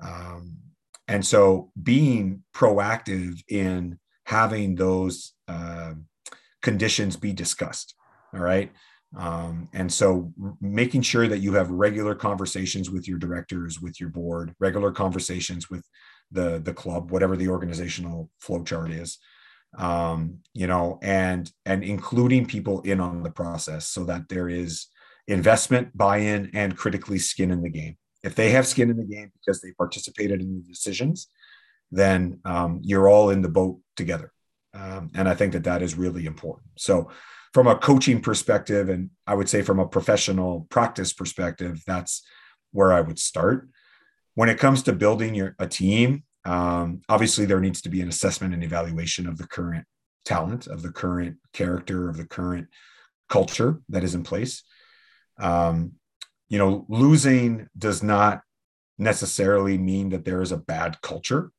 [0.03, 0.57] Um,
[1.09, 5.95] and so being proactive in having those uh,
[6.63, 7.95] conditions be discussed
[8.35, 8.71] all right?
[9.17, 14.11] Um, and so making sure that you have regular conversations with your directors with your
[14.11, 15.85] board regular conversations with
[16.33, 19.19] the the club whatever the organizational flow chart is
[19.79, 24.87] um, you know and and including people in on the process so that there is
[25.29, 27.97] investment buy-in and critically skin in the game.
[28.23, 31.29] If they have skin in the game because they participated in the decisions
[31.93, 34.33] then um, you're all in the boat together.
[34.75, 36.69] Um, and i think that that is really important.
[36.77, 37.11] So
[37.57, 42.23] from a coaching perspective and i would say from a professional practice perspective that's
[42.73, 43.69] where i would start
[44.37, 48.09] when it comes to building your a team um, obviously there needs to be an
[48.09, 49.85] assessment and evaluation of the current
[50.25, 52.69] talent of the current character of the current
[53.29, 54.63] culture that is in place.
[55.39, 55.93] Um,
[56.49, 58.43] you know losing does not
[58.99, 61.51] necessarily mean that there is a bad culture.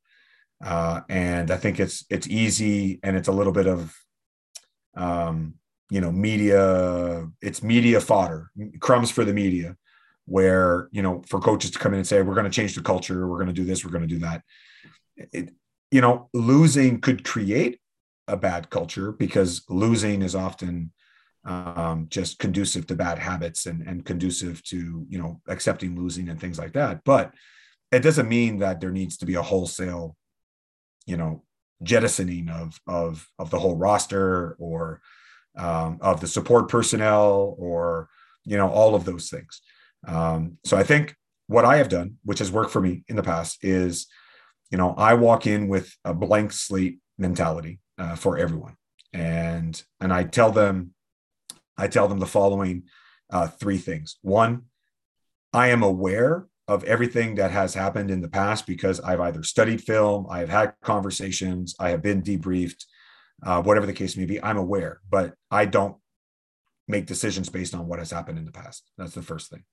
[0.64, 3.94] Uh, and i think it's it's easy and it's a little bit of
[4.96, 5.54] um,
[5.88, 8.50] you know media it's media fodder.
[8.80, 9.76] Crumbs for the media
[10.28, 12.82] where you know for coaches to come in and say we're going to change the
[12.82, 13.26] culture.
[13.26, 13.84] We're going to do this.
[13.84, 14.42] We're going to do that.
[15.16, 15.50] It,
[15.90, 17.80] you know losing could create
[18.28, 20.92] a bad culture because losing is often
[21.44, 26.38] um, just conducive to bad habits and, and conducive to you know accepting losing and
[26.38, 27.04] things like that.
[27.04, 27.32] But
[27.90, 30.14] it doesn't mean that there needs to be a wholesale
[31.06, 31.42] you know
[31.82, 35.00] jettisoning of of of the whole roster or
[35.56, 38.10] um, of the support personnel or
[38.44, 39.62] you know all of those things
[40.06, 41.14] um, so i think
[41.46, 44.06] what i have done which has worked for me in the past is
[44.70, 48.76] you know i walk in with a blank slate mentality uh, for everyone.
[49.12, 50.94] And and i tell them
[51.76, 52.84] i tell them the following
[53.30, 54.16] uh, three things.
[54.22, 54.62] One
[55.52, 59.82] i am aware of everything that has happened in the past because i've either studied
[59.82, 62.84] film i have had conversations i have been debriefed
[63.42, 65.96] uh, whatever the case may be i'm aware but i don't
[66.86, 68.82] make decisions based on what has happened in the past.
[68.96, 69.64] That's the first thing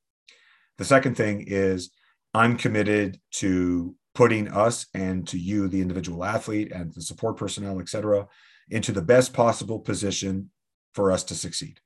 [0.77, 1.91] the second thing is
[2.33, 7.79] i'm committed to putting us and to you, the individual athlete and the support personnel,
[7.79, 8.25] et cetera,
[8.69, 10.49] into the best possible position
[10.93, 11.79] for us to succeed.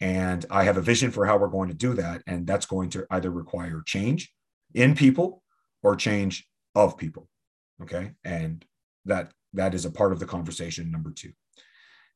[0.00, 2.22] And I have a vision for how we're going to do that.
[2.26, 4.32] And that's going to either require change
[4.72, 5.42] in people
[5.82, 7.28] or change of people.
[7.82, 8.12] Okay.
[8.24, 8.64] And
[9.04, 11.32] that that is a part of the conversation number two.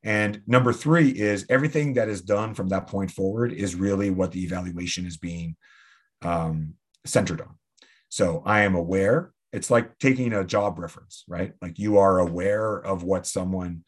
[0.05, 4.33] And number three is everything that is done from that point forward is really what
[4.33, 5.57] the evaluation is being
[6.23, 7.59] um, centered on.
[8.09, 9.33] So I am aware.
[9.53, 11.53] It's like taking a job reference, right?
[11.61, 13.85] Like you are aware of what someone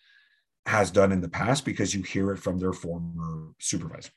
[0.67, 4.11] has done in the past because you hear it from their former supervisor.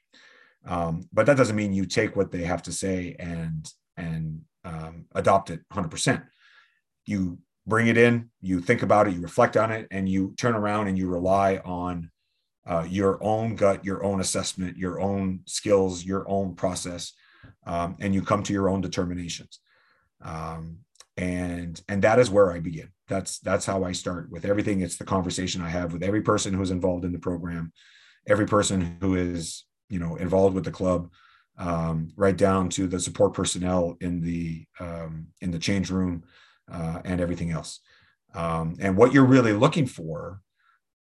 [0.66, 5.06] Um, but that doesn't mean you take what they have to say and and um,
[5.14, 6.24] adopt it 100%.
[7.06, 10.56] You bring it in, you think about it, you reflect on it, and you turn
[10.56, 12.10] around and you rely on
[12.66, 17.14] uh, your own gut, your own assessment, your own skills, your own process,
[17.66, 19.60] um, and you come to your own determinations.
[20.22, 20.80] Um,
[21.18, 24.98] and and that is where i begin that's that's how i start with everything it's
[24.98, 27.72] the conversation i have with every person who's involved in the program
[28.28, 31.10] every person who is you know involved with the club
[31.60, 36.24] um, right down to the support personnel in the um, in the change room
[36.72, 37.80] uh, and everything else.
[38.34, 40.42] Um, and what you're really looking for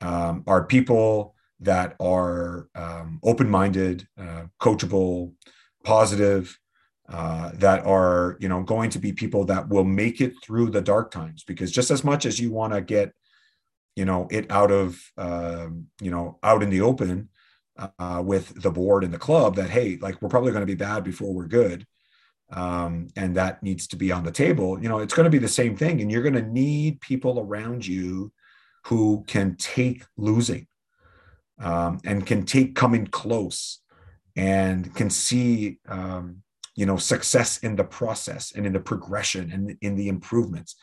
[0.02, 5.34] um, are people that are um, open-minded uh, coachable
[5.84, 6.58] positive
[7.10, 10.82] uh, that are you know going to be people that will make it through the
[10.82, 11.44] dark times.
[11.44, 13.14] Because just as much as you want to get
[13.96, 17.30] you know it out of um, you know out in the open
[18.00, 20.76] uh, with the board and the club that hey like we're probably going to be
[20.76, 21.86] bad before we're good
[22.52, 25.38] um, and that needs to be on the table you know it's going to be
[25.38, 28.32] the same thing and you're going to need people around you
[28.86, 30.68] who can take losing
[31.62, 33.80] um, and can take coming close
[34.36, 36.42] and can see um,
[36.76, 40.76] you know success in the process and in the progression and in the improvements.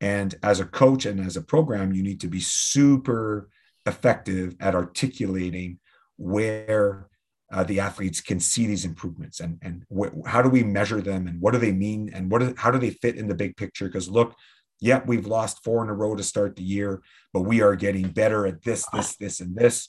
[0.00, 3.48] And as a coach and as a program you need to be super
[3.86, 5.78] effective at articulating
[6.16, 7.08] where
[7.52, 11.26] uh, the athletes can see these improvements and and wh- how do we measure them
[11.26, 13.56] and what do they mean and what is, how do they fit in the big
[13.56, 13.86] picture?
[13.86, 14.34] Because look
[14.80, 18.08] yeah we've lost four in a row to start the year but we are getting
[18.08, 19.88] better at this this this and this.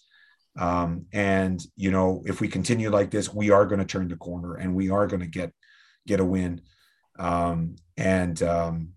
[0.60, 4.18] Um, and you know, if we continue like this, we are going to turn the
[4.18, 5.54] corner and we are going to get
[6.08, 6.62] get a win,
[7.18, 8.90] um, and um,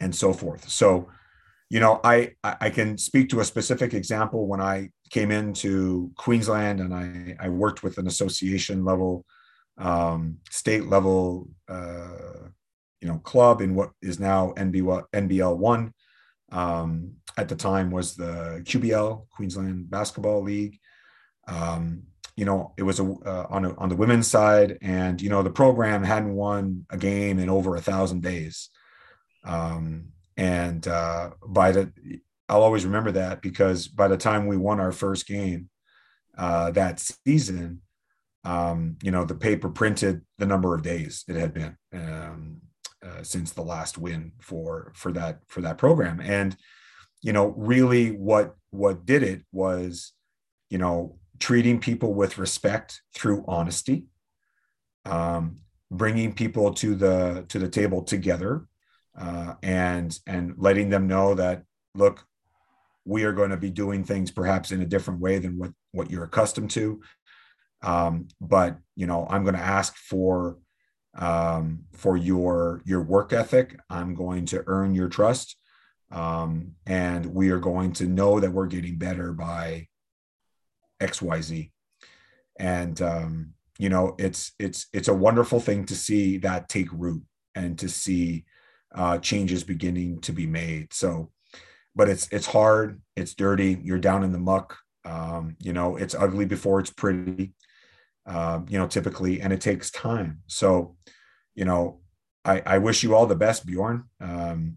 [0.00, 0.68] and so forth.
[0.68, 1.08] So,
[1.68, 6.80] you know, I I can speak to a specific example when I came into Queensland
[6.80, 9.24] and I I worked with an association level,
[9.78, 12.48] um, state level, uh,
[13.00, 15.92] you know, club in what is now NBL NBL one.
[16.52, 20.78] Um, at the time was the QBL Queensland Basketball League,
[21.48, 22.04] um,
[22.36, 25.42] you know, it was a, uh, on a, on the women's side, and you know
[25.42, 28.68] the program hadn't won a game in over a thousand days.
[29.44, 31.92] Um, and uh, by the,
[32.48, 35.68] I'll always remember that because by the time we won our first game
[36.38, 37.82] uh, that season,
[38.44, 42.60] um, you know, the paper printed the number of days it had been um,
[43.04, 46.56] uh, since the last win for for that for that program, and
[47.22, 50.12] you know, really what what did it was,
[50.70, 54.04] you know, treating people with respect through honesty,
[55.04, 55.56] um,
[55.90, 58.68] bringing people to the to the table together,
[59.18, 61.64] uh, and and letting them know that
[61.96, 62.24] look,
[63.06, 66.10] we are going to be doing things perhaps in a different way than what what
[66.10, 67.00] you're accustomed to.
[67.82, 70.58] Um, but you know, I'm going to ask for
[71.16, 73.78] um, for your your work ethic.
[73.88, 75.56] I'm going to earn your trust,
[76.10, 79.88] um, and we are going to know that we're getting better by
[81.00, 81.70] xyz
[82.58, 87.22] and um, you know it's it's it's a wonderful thing to see that take root
[87.54, 88.44] and to see
[88.94, 91.30] uh, changes beginning to be made so
[91.96, 96.14] but it's it's hard it's dirty you're down in the muck um, you know it's
[96.14, 97.54] ugly before it's pretty
[98.26, 100.96] um, you know typically and it takes time so
[101.54, 102.00] you know
[102.44, 104.76] i, I wish you all the best bjorn um,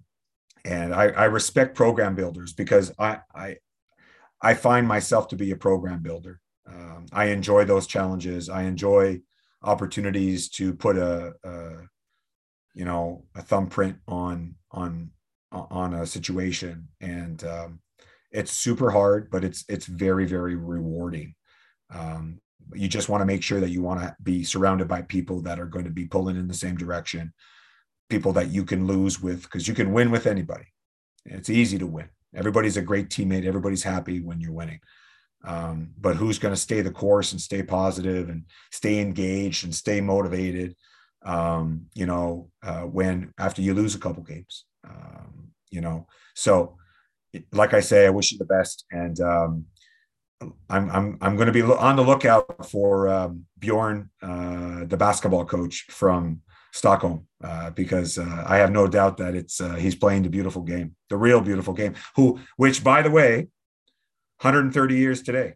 [0.65, 3.57] and I, I respect program builders because I, I
[4.41, 6.39] I find myself to be a program builder.
[6.67, 8.49] Um, I enjoy those challenges.
[8.49, 9.21] I enjoy
[9.63, 11.71] opportunities to put a, a,
[12.73, 15.11] you know a thumbprint on on
[15.51, 17.79] on a situation, and um,
[18.31, 21.35] it's super hard, but it's it's very very rewarding.
[21.93, 22.39] Um,
[22.73, 25.59] you just want to make sure that you want to be surrounded by people that
[25.59, 27.33] are going to be pulling in the same direction,
[28.09, 30.65] people that you can lose with because you can win with anybody.
[31.25, 33.45] It's easy to win Everybody's a great teammate.
[33.45, 34.79] Everybody's happy when you're winning.
[35.43, 39.73] Um, but who's going to stay the course and stay positive and stay engaged and
[39.73, 40.75] stay motivated?
[41.25, 46.07] Um, you know, uh, when after you lose a couple games, um, you know.
[46.35, 46.77] So,
[47.51, 49.65] like I say, I wish you the best, and um,
[50.69, 55.45] I'm I'm I'm going to be on the lookout for um, Bjorn, uh, the basketball
[55.45, 60.23] coach from Stockholm uh, because uh, I have no doubt that it's uh, he's playing
[60.23, 61.95] the beautiful game, the real beautiful game.
[62.15, 63.47] Who, which by the way,
[64.41, 65.55] 130 years today.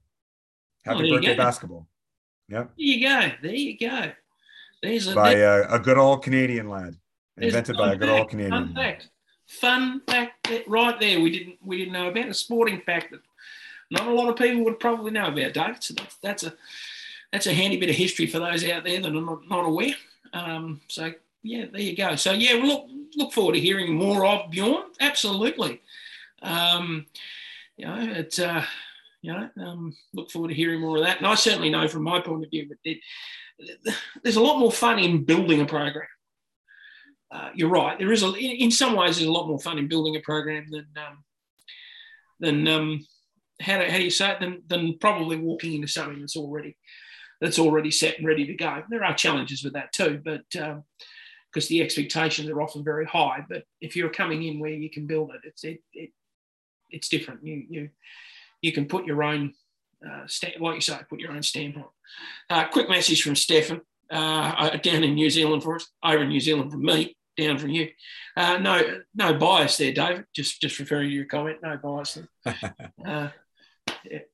[0.84, 1.88] Happy oh, birthday, basketball!
[2.50, 2.72] Yep.
[2.78, 3.32] There you go.
[3.41, 4.12] There you go.
[4.82, 6.95] There's a, by a, a good old Canadian lad,
[7.38, 8.52] invented by a good old Canadian.
[8.52, 9.10] Fun fact.
[9.48, 11.20] Fun fact right there.
[11.20, 13.22] We didn't we didn't know about a sporting fact that
[13.91, 15.76] not a lot of people would probably know about, Doug.
[15.82, 16.54] So that's, that's a
[17.32, 19.96] that's a handy bit of history for those out there that are not, not aware.
[20.34, 21.12] Um, so
[21.44, 22.16] yeah, there you go.
[22.16, 24.86] So yeah, look look forward to hearing more of Bjorn.
[25.00, 25.82] Absolutely.
[26.41, 27.06] Um,
[27.78, 28.66] you know, it's uh,
[29.22, 31.18] you know, um, look forward to hearing more of that.
[31.18, 32.98] And I certainly know from my point of view that
[34.24, 36.08] there's a lot more fun in building a program.
[37.34, 37.98] Uh, you're right.
[37.98, 40.20] There is a, in, in, some ways, there's a lot more fun in building a
[40.20, 41.24] program than um,
[42.40, 43.08] than um,
[43.60, 44.40] how, do, how do you say it?
[44.40, 46.78] Than, than probably walking into something that's already
[47.42, 48.84] that's already set and ready to go.
[48.88, 53.44] There are challenges with that too, but because um, the expectations are often very high.
[53.50, 56.12] But if you're coming in where you can build it, it's it, it
[56.92, 57.44] it's different.
[57.44, 57.90] You you
[58.62, 59.54] you can put your own
[60.08, 60.28] uh,
[60.60, 61.86] like you say, put your own stamp on.
[62.50, 63.82] Uh, quick message from Stefan
[64.12, 67.70] uh, down in New Zealand for us, over in New Zealand from me, down from
[67.70, 67.90] you.
[68.36, 70.26] Uh, no, no bias there, David.
[70.34, 72.76] Just just referring to your comment, no bias there.
[73.06, 73.30] uh,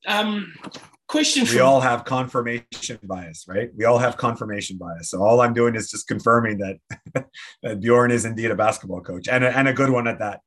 [0.06, 0.52] um,
[1.08, 1.42] question.
[1.42, 3.70] We from, all have confirmation bias, right?
[3.76, 5.10] We all have confirmation bias.
[5.10, 7.24] So all I'm doing is just confirming that,
[7.62, 10.40] that Bjorn is indeed a basketball coach and a, and a good one at that.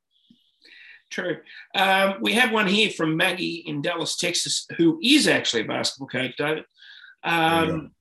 [1.10, 1.36] True.
[1.74, 6.08] Um, we have one here from Maggie in Dallas, Texas, who is actually a basketball
[6.08, 6.64] coach, David.
[7.22, 7.92] Um,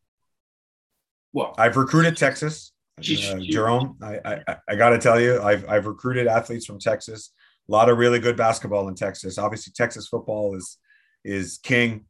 [1.32, 2.73] well, I've recruited Texas.
[3.00, 7.32] Uh, Jerome, I, I, I got to tell you, I've, I've recruited athletes from Texas.
[7.68, 9.38] A lot of really good basketball in Texas.
[9.38, 10.78] Obviously, Texas football is
[11.24, 12.06] is king,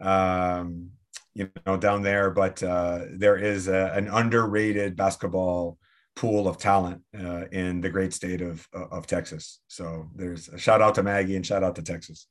[0.00, 0.90] um,
[1.34, 2.30] you know, down there.
[2.30, 5.78] But uh, there is a, an underrated basketball
[6.14, 9.60] pool of talent uh, in the great state of of Texas.
[9.66, 12.28] So there's a shout out to Maggie and shout out to Texas.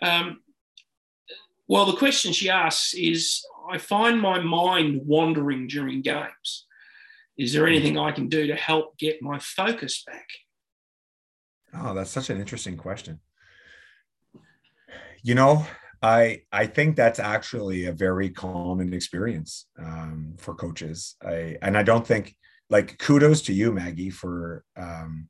[0.00, 0.40] Um,
[1.68, 6.66] well, the question she asks is I find my mind wandering during games.
[7.38, 10.28] Is there anything I can do to help get my focus back?
[11.74, 13.20] Oh, that's such an interesting question.
[15.22, 15.66] You know,
[16.02, 21.16] I I think that's actually a very common experience um, for coaches.
[21.22, 22.34] I and I don't think
[22.68, 25.28] like kudos to you, Maggie, for um,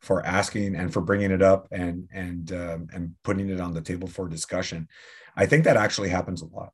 [0.00, 3.80] for asking and for bringing it up and and um, and putting it on the
[3.80, 4.88] table for discussion.
[5.36, 6.72] I think that actually happens a lot.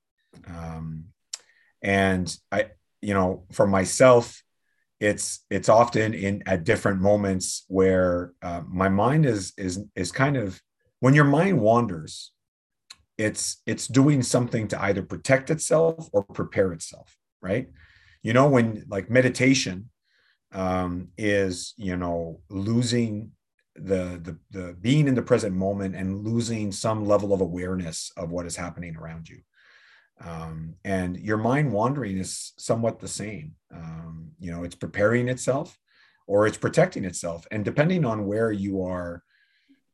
[0.49, 1.07] Um,
[1.83, 2.71] and I,
[3.03, 4.43] you know, for myself,
[5.01, 10.37] it's it's often in at different moments where uh, my mind is is is kind
[10.37, 10.61] of
[11.01, 12.33] when your mind wanders,
[13.19, 17.69] it's it's doing something to either protect itself or prepare itself, right?
[18.23, 19.91] You know, when like meditation
[20.53, 23.33] um, is you know losing
[23.75, 28.31] the, the the being in the present moment and losing some level of awareness of
[28.31, 29.41] what is happening around you
[30.25, 33.55] um, and your mind wandering is somewhat the same.
[33.75, 35.79] Um, you know it's preparing itself
[36.27, 37.47] or it's protecting itself.
[37.51, 39.23] And depending on where you are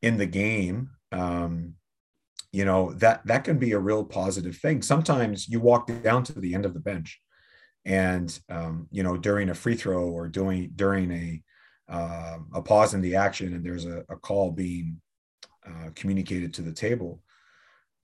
[0.00, 1.74] in the game um,
[2.52, 4.82] you know that that can be a real positive thing.
[4.82, 7.20] Sometimes you walk down to the end of the bench
[7.84, 11.42] and um, you know during a free throw or doing during a
[11.92, 15.00] uh, a pause in the action and there's a, a call being
[15.66, 17.22] uh, communicated to the table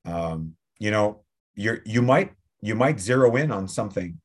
[0.04, 1.22] um, you know
[1.58, 4.20] you're you might you might zero in on something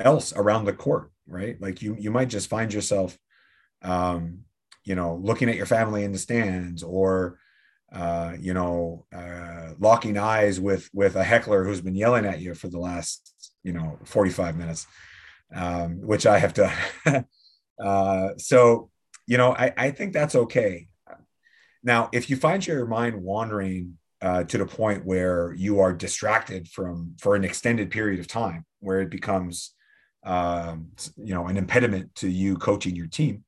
[0.00, 1.60] else around the court right?
[1.60, 3.18] Like you you might just find yourself
[3.82, 4.40] um,
[4.84, 7.38] you know looking at your family in the stands or
[7.92, 12.54] uh, you know uh, locking eyes with with a heckler who's been yelling at you
[12.54, 14.86] for the last you know 45 minutes
[15.54, 16.74] um, which i have done
[17.82, 18.90] uh, so
[19.26, 20.88] you know I, I think that's okay.
[21.82, 26.66] Now if you find your mind wandering uh, to the point where you are distracted
[26.66, 29.74] from for an extended period of time, where it becomes,
[30.24, 33.44] um, you know, an impediment to you coaching your team.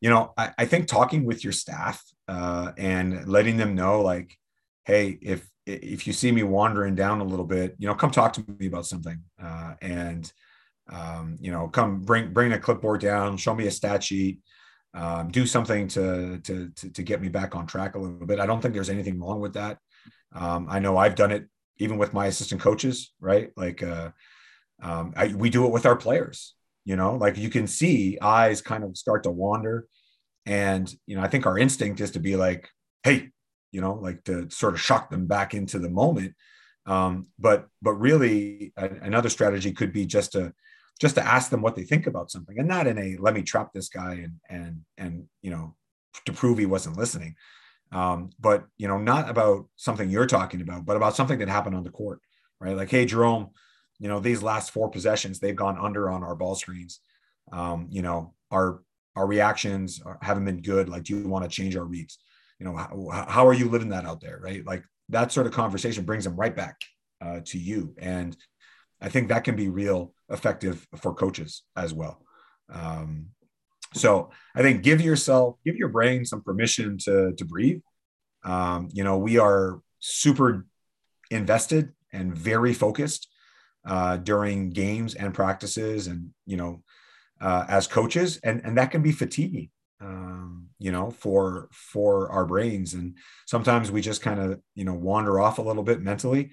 [0.00, 4.36] You know, I, I think talking with your staff uh, and letting them know, like,
[4.84, 8.32] hey, if if you see me wandering down a little bit, you know, come talk
[8.32, 10.32] to me about something, uh, and
[10.92, 14.40] um, you know, come bring bring a clipboard down, show me a stat sheet
[14.96, 18.40] um, do something to, to, to to get me back on track a little bit.
[18.40, 19.78] I don't think there's anything wrong with that.
[20.34, 21.46] Um, I know I've done it
[21.78, 23.50] even with my assistant coaches, right?
[23.56, 24.10] Like uh,
[24.82, 26.54] um, I, we do it with our players.
[26.86, 29.86] You know, like you can see eyes kind of start to wander,
[30.46, 32.70] and you know I think our instinct is to be like,
[33.02, 33.30] hey,
[33.72, 36.34] you know, like to sort of shock them back into the moment.
[36.86, 40.54] Um, but but really, a, another strategy could be just to
[41.00, 43.42] just to ask them what they think about something and not in a let me
[43.42, 45.74] trap this guy and and and you know
[46.24, 47.34] to prove he wasn't listening.
[47.92, 51.76] Um, but you know not about something you're talking about but about something that happened
[51.76, 52.20] on the court
[52.60, 52.76] right?
[52.76, 53.50] Like hey jerome
[53.98, 57.00] you know these last four possessions they've gone under on our ball screens.
[57.52, 58.82] Um, you know our
[59.14, 60.88] our reactions haven't been good.
[60.88, 62.18] Like do you want to change our reads?
[62.58, 64.38] You know how, how are you living that out there?
[64.42, 64.64] Right?
[64.64, 66.80] Like that sort of conversation brings them right back
[67.20, 67.94] uh, to you.
[67.98, 68.36] And
[69.00, 72.20] I think that can be real effective for coaches as well.
[72.72, 73.28] Um,
[73.94, 77.80] so I think give yourself, give your brain some permission to to breathe.
[78.44, 80.66] Um, you know, we are super
[81.30, 83.28] invested and very focused
[83.86, 86.82] uh, during games and practices, and you know,
[87.40, 89.70] uh, as coaches, and and that can be fatiguing,
[90.00, 92.94] um, you know, for for our brains.
[92.94, 93.16] And
[93.46, 96.50] sometimes we just kind of you know wander off a little bit mentally.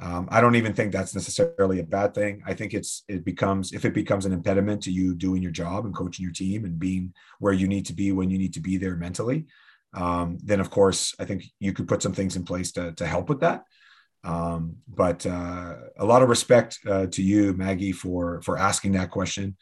[0.00, 2.42] Um, I don't even think that's necessarily a bad thing.
[2.44, 5.86] I think it's it becomes if it becomes an impediment to you doing your job
[5.86, 8.60] and coaching your team and being where you need to be when you need to
[8.60, 9.46] be there mentally,
[9.94, 13.06] um, then of course I think you could put some things in place to to
[13.06, 13.64] help with that.
[14.24, 19.10] Um, but uh, a lot of respect uh, to you, Maggie, for for asking that
[19.10, 19.56] question.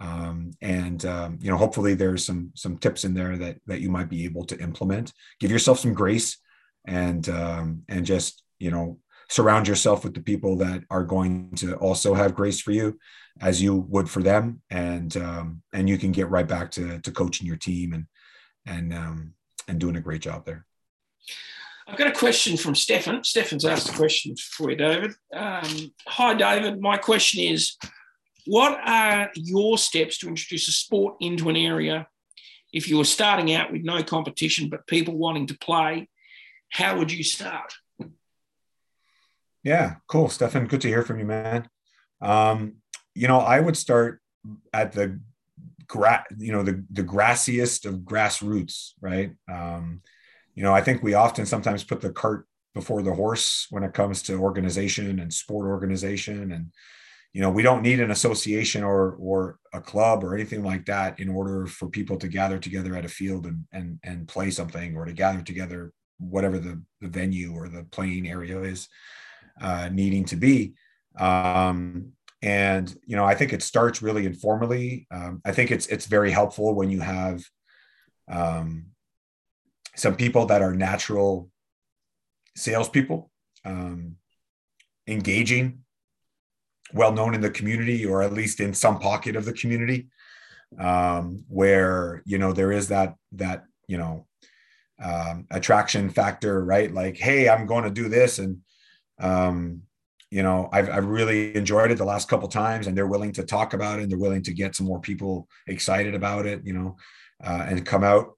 [0.00, 3.90] Um, and um, you know, hopefully there's some some tips in there that that you
[3.90, 5.12] might be able to implement.
[5.40, 6.38] Give yourself some grace,
[6.84, 8.98] and um, and just you know
[9.28, 12.98] surround yourself with the people that are going to also have grace for you,
[13.40, 17.12] as you would for them, and um, and you can get right back to to
[17.12, 18.06] coaching your team and
[18.66, 19.34] and um,
[19.68, 20.66] and doing a great job there.
[21.86, 23.24] I've got a question from Stefan.
[23.24, 25.12] Stefan's asked a question for you, David.
[25.34, 26.80] Um, hi, David.
[26.80, 27.76] My question is
[28.46, 32.06] What are your steps to introduce a sport into an area?
[32.72, 36.08] If you were starting out with no competition but people wanting to play,
[36.70, 37.72] how would you start?
[39.62, 40.66] Yeah, cool, Stefan.
[40.66, 41.68] Good to hear from you, man.
[42.20, 42.76] Um,
[43.14, 44.20] you know, I would start
[44.72, 45.20] at the
[45.86, 49.32] gra- you know the the grassiest of grassroots, right?
[49.50, 50.02] Um,
[50.54, 53.94] you know, I think we often sometimes put the cart before the horse when it
[53.94, 56.52] comes to organization and sport organization.
[56.52, 56.72] And,
[57.32, 61.18] you know, we don't need an association or or a club or anything like that
[61.20, 64.96] in order for people to gather together at a field and and and play something
[64.96, 68.88] or to gather together whatever the, the venue or the playing area is
[69.60, 70.74] uh, needing to be.
[71.18, 75.06] Um, and you know, I think it starts really informally.
[75.10, 77.42] Um, I think it's it's very helpful when you have
[78.30, 78.86] um,
[79.96, 81.50] some people that are natural
[82.56, 83.30] salespeople,
[83.64, 84.16] um,
[85.08, 85.80] engaging,
[86.94, 90.08] well known in the community, or at least in some pocket of the community,
[90.78, 94.26] um, where you know there is that that you know
[95.02, 96.92] um, attraction factor, right?
[96.92, 98.58] Like, hey, I'm going to do this, and
[99.20, 99.82] um,
[100.30, 103.44] you know, I've, I've really enjoyed it the last couple times, and they're willing to
[103.44, 106.74] talk about it, and they're willing to get some more people excited about it, you
[106.74, 106.96] know,
[107.42, 108.34] uh, and come out.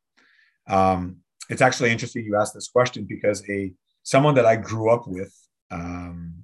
[0.68, 1.16] Um,
[1.48, 3.72] it's actually interesting you asked this question because a
[4.04, 5.34] someone that I grew up with
[5.70, 6.34] um,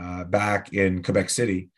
[0.00, 1.68] uh, back in Quebec City,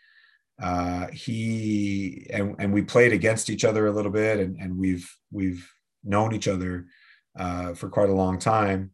[0.63, 5.11] uh, he and, and we played against each other a little bit, and, and we've
[5.33, 5.69] we've
[6.05, 6.87] known each other
[7.37, 8.93] uh, for quite a long time.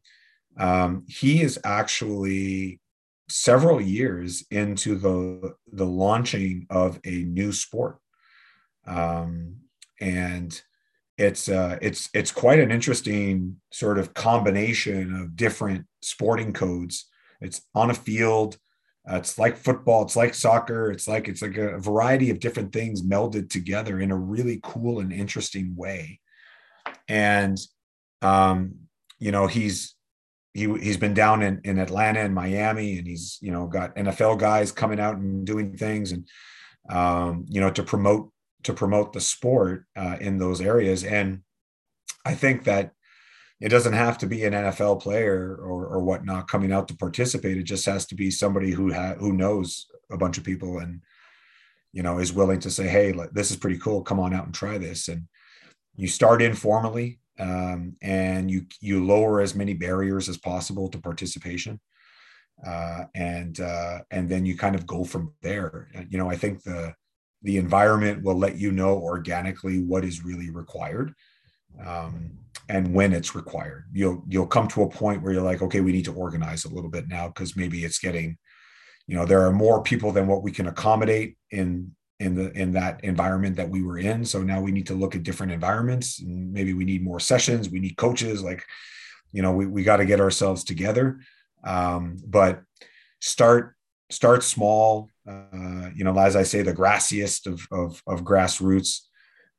[0.58, 2.80] Um, he is actually
[3.28, 7.98] several years into the the launching of a new sport,
[8.86, 9.56] um,
[10.00, 10.60] and
[11.18, 17.06] it's uh, it's it's quite an interesting sort of combination of different sporting codes.
[17.40, 18.58] It's on a field.
[19.10, 20.02] Uh, it's like football.
[20.02, 20.90] It's like soccer.
[20.90, 25.00] It's like it's like a variety of different things melded together in a really cool
[25.00, 26.20] and interesting way.
[27.08, 27.58] And
[28.22, 28.74] um,
[29.18, 29.95] you know, he's
[30.56, 34.38] he he's been down in in Atlanta and Miami, and he's you know got NFL
[34.38, 36.26] guys coming out and doing things, and
[36.88, 38.32] um, you know to promote
[38.64, 41.04] to promote the sport uh, in those areas.
[41.04, 41.42] And
[42.24, 42.92] I think that
[43.60, 47.58] it doesn't have to be an NFL player or, or whatnot coming out to participate.
[47.58, 51.02] It just has to be somebody who ha- who knows a bunch of people and
[51.92, 54.02] you know is willing to say, "Hey, this is pretty cool.
[54.02, 55.28] Come on out and try this." And
[55.96, 61.80] you start informally, um, and you you lower as many barriers as possible to participation,
[62.66, 65.88] uh, and uh, and then you kind of go from there.
[66.08, 66.94] You know, I think the
[67.42, 71.14] the environment will let you know organically what is really required
[71.84, 72.30] um,
[72.68, 75.92] and when it's required you'll you'll come to a point where you're like okay we
[75.92, 78.36] need to organize a little bit now because maybe it's getting
[79.06, 82.72] you know there are more people than what we can accommodate in in the in
[82.72, 84.24] that environment that we were in.
[84.24, 86.22] So now we need to look at different environments.
[86.22, 87.68] Maybe we need more sessions.
[87.68, 88.42] We need coaches.
[88.42, 88.64] Like
[89.32, 91.20] you know we, we got to get ourselves together.
[91.64, 92.62] Um, but
[93.20, 93.74] start
[94.10, 95.10] start small.
[95.28, 99.00] Uh, you know, as I say, the grassiest of of, of grassroots,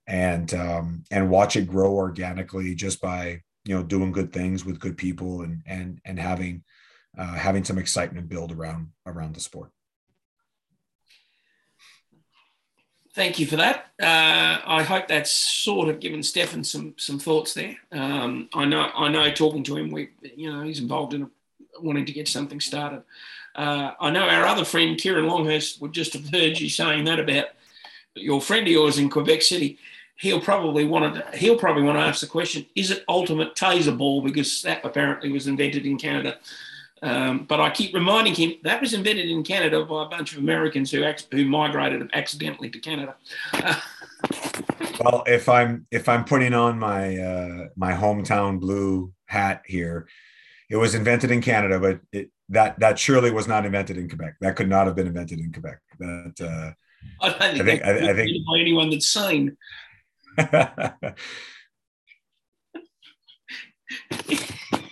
[0.07, 4.79] and um, and watch it grow organically just by you know doing good things with
[4.79, 6.63] good people and and and having
[7.17, 9.71] uh, having some excitement build around around the sport.
[13.17, 13.87] Thank you for that.
[13.99, 17.75] Uh, I hope that's sort of given Stefan some some thoughts there.
[17.91, 21.27] Um, I know I know talking to him, we you know he's involved in
[21.81, 23.01] wanting to get something started.
[23.55, 27.19] Uh, I know our other friend, Kieran Longhurst, would just have heard you saying that
[27.19, 27.47] about
[28.13, 29.79] your friend of yours in Quebec City.
[30.17, 31.37] He'll probably want to.
[31.39, 34.21] He'll probably want to ask the question: Is it Ultimate Tazer Ball?
[34.21, 36.37] Because that apparently was invented in Canada
[37.03, 40.39] Um, but I keep reminding him that was invented in Canada by a bunch of
[40.39, 43.15] Americans who who migrated accidentally to Canada.
[44.99, 50.07] well, if I'm if I'm putting on my uh, my hometown blue hat here,
[50.69, 54.35] it was invented in Canada, but it, that that surely was not invented in Quebec.
[54.41, 55.79] That could not have been invented in Quebec.
[55.99, 56.71] That uh,
[57.21, 59.57] I, don't think I think, I, I think by anyone that's sane.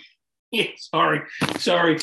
[0.64, 1.22] yeah, sorry,
[1.58, 1.98] sorry.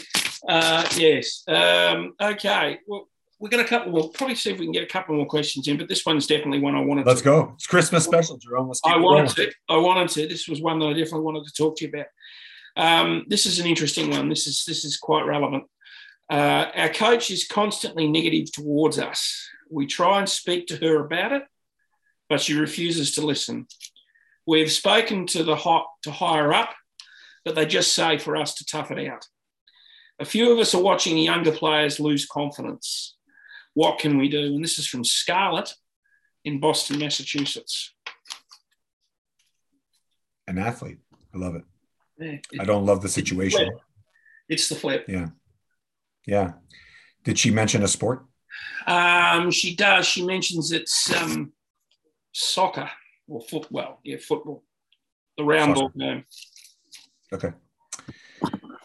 [0.47, 1.43] Uh, yes.
[1.47, 2.79] Um, okay.
[2.85, 3.07] Well,
[3.39, 3.91] we're going to couple.
[3.91, 6.27] We'll probably see if we can get a couple more questions in, but this one's
[6.27, 7.03] definitely one I wanted.
[7.03, 7.09] To.
[7.09, 7.51] Let's to, go.
[7.55, 8.71] It's Christmas special, Jerome.
[8.85, 9.51] I wanted to.
[9.69, 10.27] I wanted to.
[10.27, 12.05] This was one that I definitely wanted to talk to you about.
[12.75, 14.29] Um, this is an interesting one.
[14.29, 15.63] This is this is quite relevant.
[16.29, 19.47] Uh, our coach is constantly negative towards us.
[19.69, 21.43] We try and speak to her about it,
[22.29, 23.67] but she refuses to listen.
[24.45, 26.73] We've spoken to the hot to higher up,
[27.45, 29.27] but they just say for us to tough it out.
[30.19, 33.15] A few of us are watching younger players lose confidence.
[33.73, 34.55] What can we do?
[34.55, 35.73] And this is from Scarlett
[36.45, 37.93] in Boston, Massachusetts.
[40.47, 40.99] An athlete.
[41.33, 41.63] I love it.
[42.19, 43.71] Yeah, I don't love the situation.
[44.47, 45.05] It's the flip.
[45.07, 45.29] Yeah.
[46.27, 46.53] Yeah.
[47.23, 48.25] Did she mention a sport?
[48.85, 50.05] Um, she does.
[50.05, 51.53] She mentions it's um,
[52.33, 52.89] soccer
[53.27, 53.67] or foot.
[53.71, 54.63] Well, yeah, football.
[55.37, 56.25] The round ball game.
[57.33, 57.51] Okay.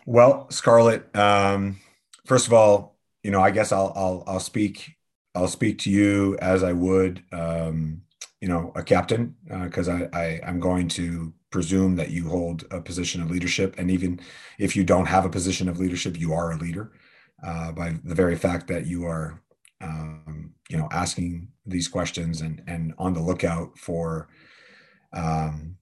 [0.06, 1.14] Well, Scarlett.
[1.14, 1.80] Um,
[2.24, 4.96] first of all, you know, I guess I'll I'll I'll speak
[5.34, 8.02] I'll speak to you as I would, um,
[8.40, 12.64] you know, a captain, because uh, I, I I'm going to presume that you hold
[12.70, 14.20] a position of leadership, and even
[14.58, 16.92] if you don't have a position of leadership, you are a leader
[17.44, 19.42] uh, by the very fact that you are,
[19.82, 24.28] um, you know, asking these questions and and on the lookout for
[25.12, 25.76] um,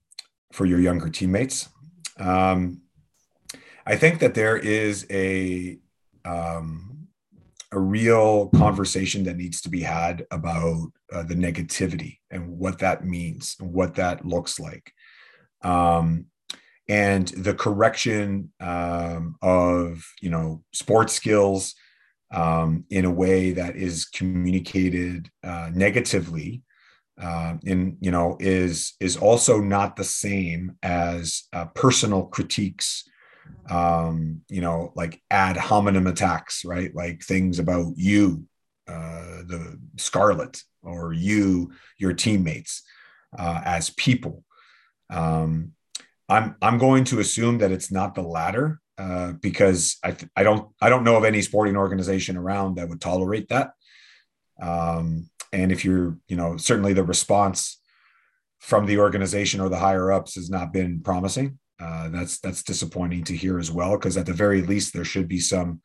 [0.52, 1.68] for your younger teammates.
[2.18, 2.82] Um,
[3.86, 5.78] I think that there is a
[6.24, 7.08] um,
[7.72, 13.04] a real conversation that needs to be had about uh, the negativity and what that
[13.04, 14.92] means, and what that looks like,
[15.62, 16.26] um,
[16.88, 21.74] and the correction um, of you know sports skills
[22.32, 26.62] um, in a way that is communicated uh, negatively
[27.20, 33.04] uh, in you know is is also not the same as uh, personal critiques
[33.70, 38.44] um, you know like ad hominem attacks right like things about you
[38.88, 42.82] uh, the Scarlett or you your teammates
[43.38, 44.44] uh, as people
[45.10, 45.72] um,
[46.28, 50.42] i'm i'm going to assume that it's not the latter uh, because I, th- I
[50.42, 53.72] don't I don't know of any sporting organization around that would tolerate that.
[54.60, 57.80] Um, and if you're, you know, certainly the response
[58.60, 61.58] from the organization or the higher ups has not been promising.
[61.78, 65.28] Uh, that's that's disappointing to hear as well, because at the very least there should
[65.28, 65.80] be some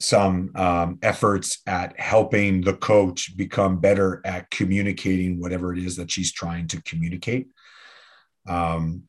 [0.00, 6.10] some um, efforts at helping the coach become better at communicating whatever it is that
[6.10, 7.48] she's trying to communicate.
[8.48, 9.04] Um,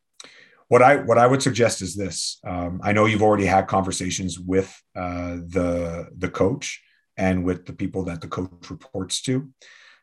[0.67, 2.39] what I what I would suggest is this.
[2.45, 6.81] Um, I know you've already had conversations with uh, the the coach
[7.17, 9.49] and with the people that the coach reports to,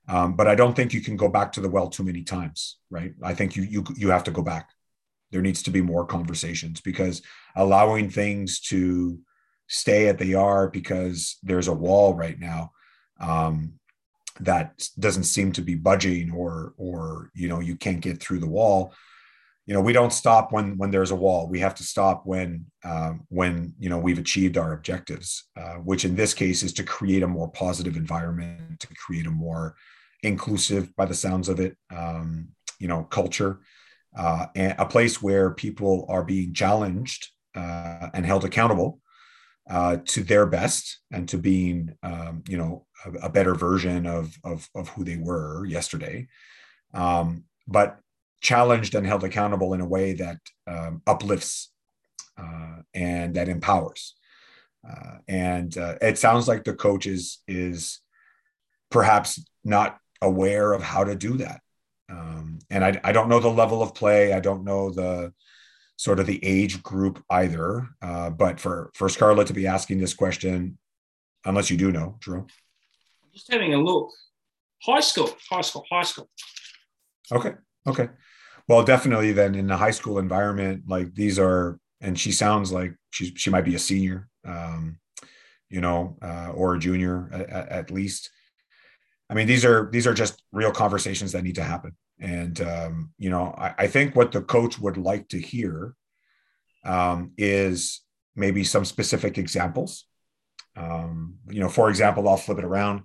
[0.08, 2.78] um, but I don't think you can go back to the well too many times,
[2.90, 3.12] right?
[3.22, 4.70] I think you you you have to go back.
[5.30, 7.22] There needs to be more conversations because
[7.54, 9.20] allowing things to
[9.68, 12.72] stay at they are because there's a wall right now
[13.20, 13.74] um,
[14.40, 18.48] that doesn't seem to be budging or or you know you can't get through the
[18.48, 18.92] wall
[19.70, 21.46] you know we don't stop when when there's a wall.
[21.46, 26.04] We have to stop when um, when you know we've achieved our objectives uh, which
[26.04, 29.76] in this case is to create a more positive environment to create a more
[30.24, 32.48] inclusive by the sounds of it um,
[32.80, 33.60] you know culture
[34.18, 39.00] uh, and a place where people are being challenged uh, and held accountable
[39.70, 44.36] uh, to their best and to being um, you know a, a, better version of,
[44.42, 46.26] of of who they were yesterday.
[46.92, 48.00] Um, but
[48.41, 51.70] challenged and held accountable in a way that um, uplifts
[52.38, 54.14] uh, and that empowers.
[54.88, 58.01] Uh, and uh, it sounds like the coach is is
[58.91, 61.61] perhaps not aware of how to do that.
[62.11, 64.32] Um, and I, I don't know the level of play.
[64.32, 65.32] I don't know the
[65.97, 67.88] sort of the age group either.
[68.01, 70.78] Uh, but for for Scarlett to be asking this question,
[71.45, 72.47] unless you do know, Drew.
[73.34, 74.11] Just having a look.
[74.82, 76.30] High school, high school, high school.
[77.30, 77.53] Okay.
[77.86, 78.09] Okay.
[78.70, 82.94] Well, definitely then in the high school environment, like these are, and she sounds like
[83.10, 85.00] she, she might be a senior, um,
[85.68, 88.30] you know, uh, or a junior at, at, least.
[89.28, 91.96] I mean, these are, these are just real conversations that need to happen.
[92.20, 95.96] And, um, you know, I, I think what the coach would like to hear
[96.84, 98.02] um, is
[98.36, 100.04] maybe some specific examples.
[100.76, 103.02] Um, you know, for example, I'll flip it around.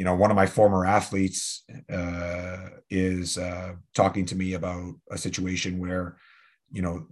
[0.00, 5.18] You know, one of my former athletes uh, is uh, talking to me about a
[5.18, 6.16] situation where,
[6.72, 7.06] you know,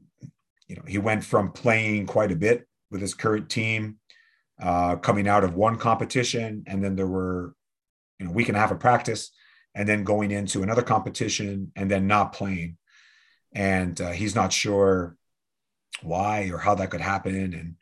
[0.69, 3.99] you know, he went from playing quite a bit with his current team,
[4.59, 7.55] uh, coming out of one competition, and then there were,
[8.19, 9.33] you know, week and a half of practice,
[9.75, 12.79] and then going into another competition, and then not playing,
[13.53, 15.15] and uh, he's not sure
[16.01, 17.75] why or how that could happen, and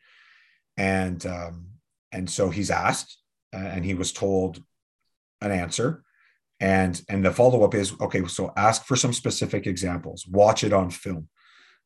[0.75, 1.67] and um,
[2.11, 3.17] and so he's asked,
[3.53, 4.61] uh, and he was told
[5.41, 6.03] an answer,
[6.59, 8.25] and and the follow up is okay.
[8.25, 11.29] So ask for some specific examples, watch it on film.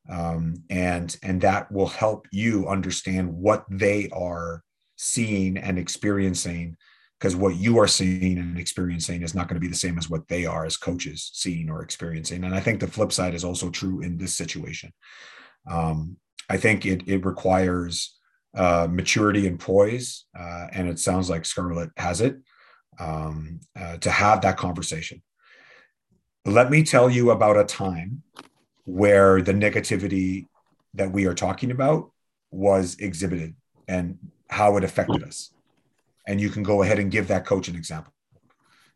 [0.09, 4.63] Um, and and that will help you understand what they are
[4.95, 6.77] seeing and experiencing
[7.19, 10.09] because what you are seeing and experiencing is not going to be the same as
[10.09, 12.43] what they are as coaches seeing or experiencing.
[12.43, 14.91] And i think the flip side is also true in this situation.
[15.69, 16.17] Um,
[16.49, 18.17] i think it, it requires
[18.55, 22.37] uh, maturity and poise uh, and it sounds like scarlett has it
[23.01, 25.21] um, uh, to have that conversation
[26.45, 28.23] let me tell you about a time
[28.85, 30.47] where the negativity
[30.93, 32.11] that we are talking about
[32.49, 33.55] was exhibited
[33.87, 34.17] and
[34.49, 35.51] how it affected us.
[36.27, 38.13] And you can go ahead and give that coach an example.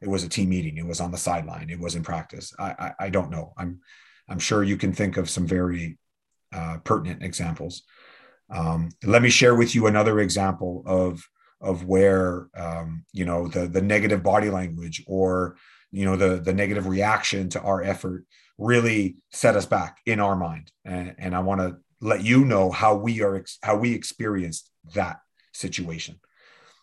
[0.01, 0.77] It was a team meeting.
[0.77, 1.69] It was on the sideline.
[1.69, 2.53] It was in practice.
[2.59, 3.53] I, I, I don't know.
[3.57, 3.79] I'm,
[4.27, 5.97] I'm sure you can think of some very
[6.51, 7.83] uh, pertinent examples.
[8.49, 11.27] Um, let me share with you another example of
[11.61, 15.57] of where um, you know the the negative body language or
[15.91, 18.25] you know the the negative reaction to our effort
[18.57, 20.71] really set us back in our mind.
[20.85, 25.19] And, and i want to let you know how we are how we experienced that
[25.53, 26.19] situation.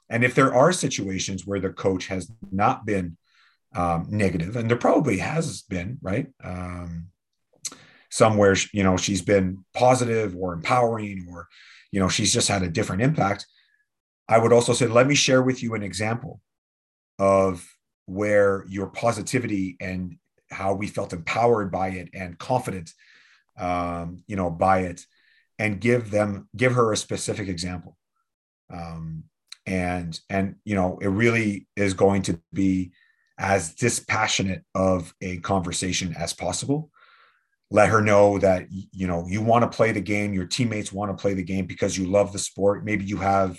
[0.09, 3.17] And if there are situations where the coach has not been
[3.75, 6.27] um, negative and there probably has been right?
[6.43, 7.09] Um,
[8.11, 11.49] somewhere you know she's been positive or empowering or
[11.93, 13.47] you know she's just had a different impact
[14.29, 16.41] i would also say let me share with you an example
[17.19, 17.67] of
[18.07, 20.17] where your positivity and
[20.51, 22.93] how we felt empowered by it and confident,
[23.59, 25.05] um, you know, by it,
[25.59, 27.97] and give them give her a specific example.
[28.73, 29.25] Um,
[29.67, 32.93] and and you know, it really is going to be
[33.39, 36.91] as dispassionate of a conversation as possible.
[37.71, 40.35] Let her know that you know you want to play the game.
[40.35, 42.85] Your teammates want to play the game because you love the sport.
[42.85, 43.59] Maybe you have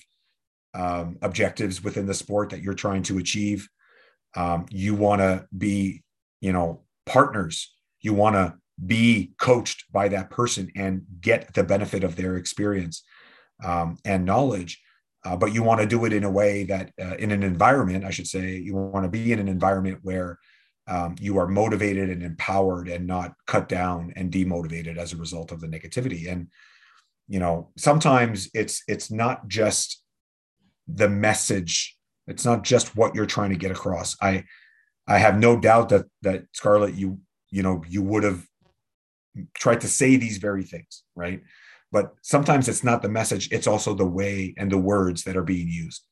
[0.73, 3.69] um, objectives within the sport that you're trying to achieve.
[4.35, 6.03] Um, you want to be
[6.41, 7.73] you know partners.
[8.01, 13.03] You want to be coached by that person and get the benefit of their experience
[13.63, 14.81] um, and knowledge.
[15.25, 18.03] Uh, but you want to do it in a way that uh, in an environment
[18.03, 20.37] i should say you want to be in an environment where
[20.87, 25.51] um, you are motivated and empowered and not cut down and demotivated as a result
[25.51, 26.31] of the negativity.
[26.31, 26.47] And
[27.27, 30.02] you know sometimes it's it's not just
[30.87, 34.43] the message it's not just what you're trying to get across i
[35.07, 37.19] I have no doubt that that Scarlett, you
[37.49, 38.45] you know, you would have
[39.53, 41.41] tried to say these very things, right?
[41.91, 45.43] But sometimes it's not the message; it's also the way and the words that are
[45.43, 46.03] being used.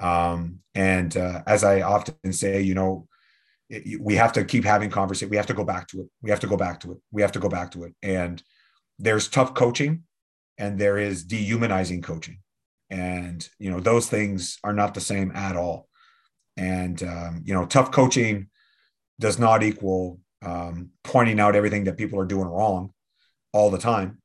[0.00, 3.06] Um, and uh, as I often say, you know,
[3.68, 5.30] it, we have to keep having conversation.
[5.30, 6.06] We have to go back to it.
[6.22, 6.98] We have to go back to it.
[7.10, 7.94] We have to go back to it.
[8.02, 8.42] And
[8.98, 10.04] there's tough coaching,
[10.56, 12.38] and there is dehumanizing coaching,
[12.92, 15.88] and you know those things are not the same at all.
[16.56, 18.48] And, um, you know, tough coaching
[19.18, 22.92] does not equal um, pointing out everything that people are doing wrong
[23.52, 24.18] all the time.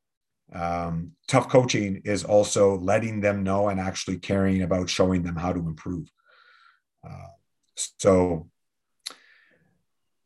[0.53, 5.53] Um, tough coaching is also letting them know and actually caring about showing them how
[5.53, 6.09] to improve.
[7.07, 7.31] Uh,
[7.75, 8.49] so,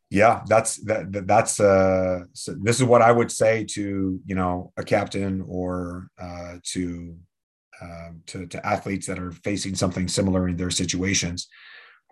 [0.09, 1.25] yeah, that's that.
[1.25, 6.07] That's uh, so this is what I would say to you know a captain or
[6.19, 7.15] uh, to
[7.81, 11.47] uh, to to athletes that are facing something similar in their situations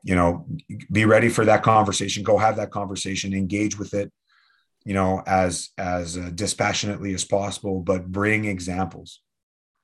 [0.03, 0.45] you know
[0.91, 4.11] be ready for that conversation go have that conversation engage with it
[4.85, 9.21] you know as as uh, dispassionately as possible but bring examples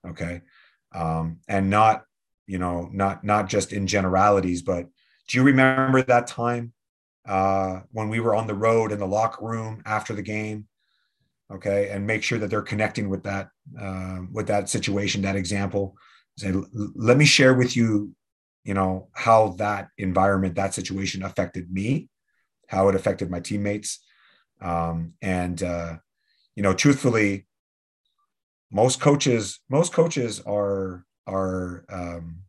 [0.08, 0.42] okay?
[0.94, 2.04] Um and not
[2.48, 4.86] you know not not just in generalities but
[5.28, 6.74] do you remember that time
[7.28, 10.68] uh when we were on the road in the locker room after the game
[11.52, 15.96] okay and make sure that they're connecting with that uh, with that situation that example.
[16.38, 16.54] Say
[16.96, 18.14] let me share with you
[18.64, 22.10] you know how that environment that situation affected me
[22.68, 24.04] how it affected my teammates.
[24.62, 25.98] Um, and uh,
[26.56, 27.46] you know truthfully
[28.72, 32.40] most coaches most coaches are are um,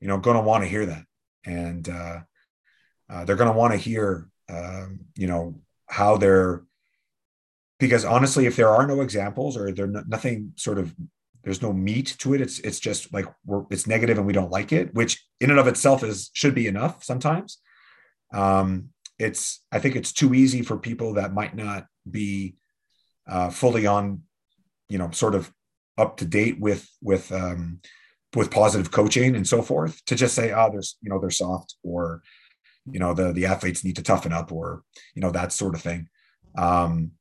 [0.00, 1.04] you know going to want to hear that.
[1.44, 2.20] And uh,
[3.10, 6.62] uh, they're going to want to hear um, you know how they're
[7.88, 10.94] because honestly if there are no examples or there nothing sort of
[11.42, 12.40] there's no meat to it.
[12.40, 15.58] It's it's just like we're it's negative and we don't like it, which in and
[15.58, 17.58] of itself is should be enough sometimes.
[18.32, 22.56] Um, it's I think it's too easy for people that might not be
[23.28, 24.22] uh, fully on,
[24.88, 25.52] you know, sort of
[25.98, 27.80] up to date with with um,
[28.34, 31.74] with positive coaching and so forth to just say, oh, there's you know they're soft
[31.82, 32.22] or
[32.86, 35.82] you know the the athletes need to toughen up or you know that sort of
[35.82, 36.08] thing.
[36.56, 37.12] Um,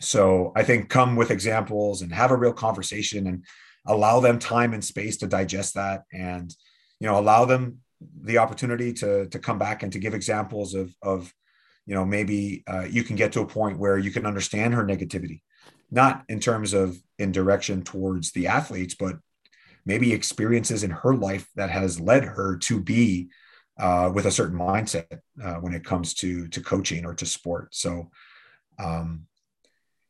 [0.00, 3.44] so I think come with examples and have a real conversation and
[3.86, 6.54] allow them time and space to digest that and
[7.00, 7.78] you know allow them
[8.22, 11.32] the opportunity to to come back and to give examples of of
[11.86, 14.84] you know maybe uh, you can get to a point where you can understand her
[14.84, 15.40] negativity
[15.90, 19.16] not in terms of in direction towards the athletes but
[19.86, 23.28] maybe experiences in her life that has led her to be
[23.78, 27.74] uh, with a certain mindset uh, when it comes to to coaching or to sport.
[27.74, 28.10] So
[28.78, 29.26] um,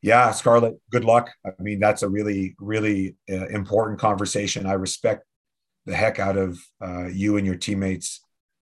[0.01, 1.31] yeah scarlett good luck.
[1.45, 4.65] I mean that's a really really uh, important conversation.
[4.65, 5.25] I respect
[5.87, 8.19] the heck out of uh, you and your teammates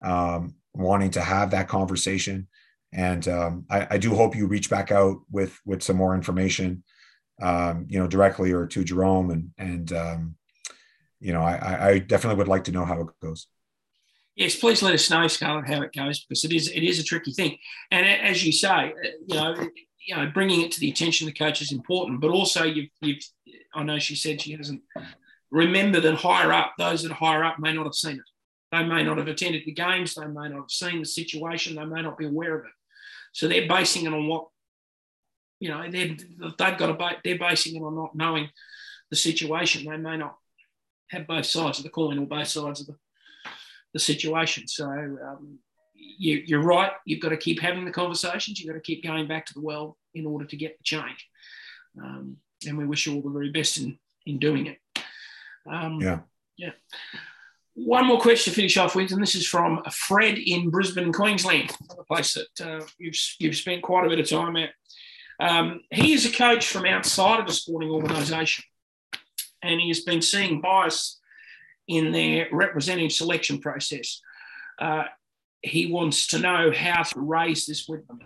[0.03, 2.47] um, wanting to have that conversation.
[2.93, 6.83] And um, I, I, do hope you reach back out with with some more information
[7.41, 9.29] um, you know directly or to jerome.
[9.29, 10.35] And and um,
[11.19, 13.47] you know I, I definitely would like to know how it goes.
[14.35, 17.03] Yes please let us know scarlett how it goes because it is it is a
[17.03, 17.57] tricky thing.
[17.91, 18.91] And as you say uh,
[19.27, 19.67] you know
[20.07, 22.89] you know bringing it to the attention of the coach is important but also you've
[23.01, 23.23] you've
[23.73, 24.81] i know she said she hasn't
[25.51, 28.29] remembered that higher up, those that are higher up may not have seen it.
[28.71, 30.15] They may not have attended the games.
[30.15, 31.75] They may not have seen the situation.
[31.75, 32.71] They may not be aware of it.
[33.33, 34.47] So they're basing it on what,
[35.59, 38.49] you know, they've, they've got a, they're basing it on not knowing
[39.09, 39.89] the situation.
[39.89, 40.35] They may not
[41.09, 42.95] have both sides of the coin or both sides of the,
[43.93, 44.67] the situation.
[44.67, 45.59] So um,
[46.17, 46.91] you, you're right.
[47.05, 48.59] You've got to keep having the conversations.
[48.59, 51.27] You've got to keep going back to the well in order to get the change.
[52.01, 52.37] Um,
[52.67, 54.77] and we wish you all the very best in, in doing it.
[55.69, 56.19] Um, yeah.
[56.57, 56.71] Yeah.
[57.73, 61.71] One more question to finish off with, and this is from Fred in Brisbane, Queensland,
[61.97, 64.69] a place that uh, you've, you've spent quite a bit of time at.
[65.39, 68.63] Um, he is a coach from outside of a sporting organisation,
[69.63, 71.19] and he has been seeing bias
[71.87, 74.21] in their representative selection process.
[74.77, 75.05] Uh,
[75.63, 78.19] he wants to know how to raise this with them.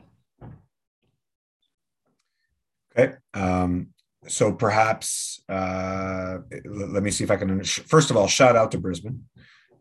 [2.97, 3.13] Okay.
[3.33, 3.88] Um,
[4.27, 7.63] so perhaps uh, let me see if I can.
[7.63, 9.25] First of all, shout out to Brisbane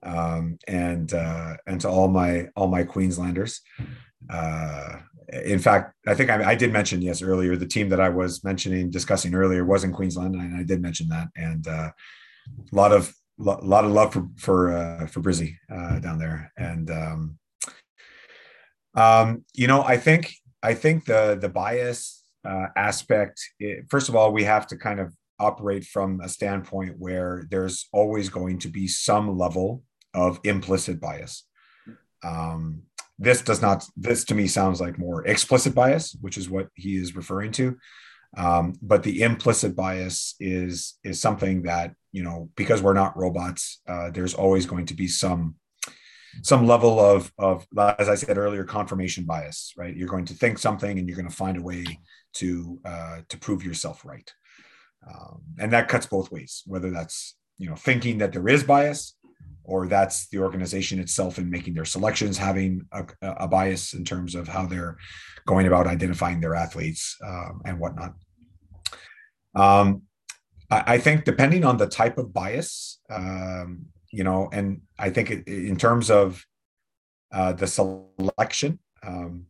[0.04, 3.60] um, and uh, and to all my all my Queenslanders.
[4.28, 4.96] Uh,
[5.32, 7.56] in fact, I think I, I, did mention yes earlier.
[7.56, 11.08] The team that I was mentioning discussing earlier was in Queensland, and I did mention
[11.08, 11.28] that.
[11.36, 11.90] And uh,
[12.72, 16.52] a lot of a lot of love for for uh, for Brizzy uh, down there.
[16.56, 17.38] And um,
[18.94, 24.16] um, you know, I think I think the the bias uh, aspect, it, first of
[24.16, 28.68] all, we have to kind of operate from a standpoint where there's always going to
[28.68, 29.82] be some level
[30.14, 31.44] of implicit bias.
[32.22, 32.82] Um,
[33.18, 36.96] this does not, this to me sounds like more explicit bias, which is what he
[36.96, 37.76] is referring to.
[38.36, 43.80] Um, but the implicit bias is is something that you know because we're not robots.
[43.86, 45.54] Uh, there's always going to be some
[46.42, 47.66] some level of of
[47.98, 49.72] as I said earlier, confirmation bias.
[49.76, 51.84] Right, you're going to think something and you're going to find a way
[52.34, 54.32] to uh, to prove yourself right,
[55.08, 56.62] um, and that cuts both ways.
[56.66, 59.16] Whether that's you know thinking that there is bias,
[59.64, 64.34] or that's the organization itself in making their selections having a, a bias in terms
[64.34, 64.96] of how they're
[65.46, 68.14] going about identifying their athletes um, and whatnot.
[69.54, 70.02] Um,
[70.70, 75.76] I, think depending on the type of bias, um, you know, and I think in
[75.76, 76.46] terms of
[77.32, 79.46] uh, the selection, um,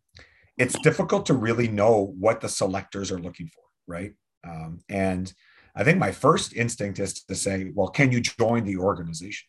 [0.56, 4.14] it's difficult to really know what the selectors are looking for, right?
[4.42, 5.30] Um, and
[5.76, 9.48] I think my first instinct is to say, well, can you join the organization?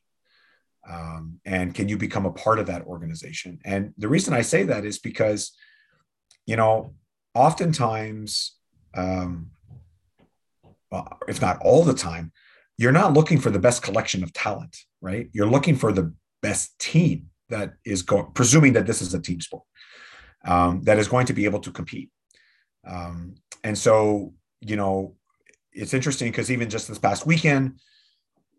[0.89, 3.59] Um, and can you become a part of that organization?
[3.63, 5.55] And the reason I say that is because,
[6.45, 6.93] you know,
[7.34, 8.57] oftentimes,
[8.93, 9.51] um,
[10.91, 12.34] well, if not all the time,
[12.78, 15.30] you're not looking for the best collection of talent, right?
[15.32, 19.40] You're looking for the best team that is going, presuming that this is a team
[19.40, 19.64] sport
[20.46, 22.10] um, that is going to be able to compete.
[22.88, 25.16] Um, and so, you know,
[25.72, 27.80] it's interesting because even just this past weekend,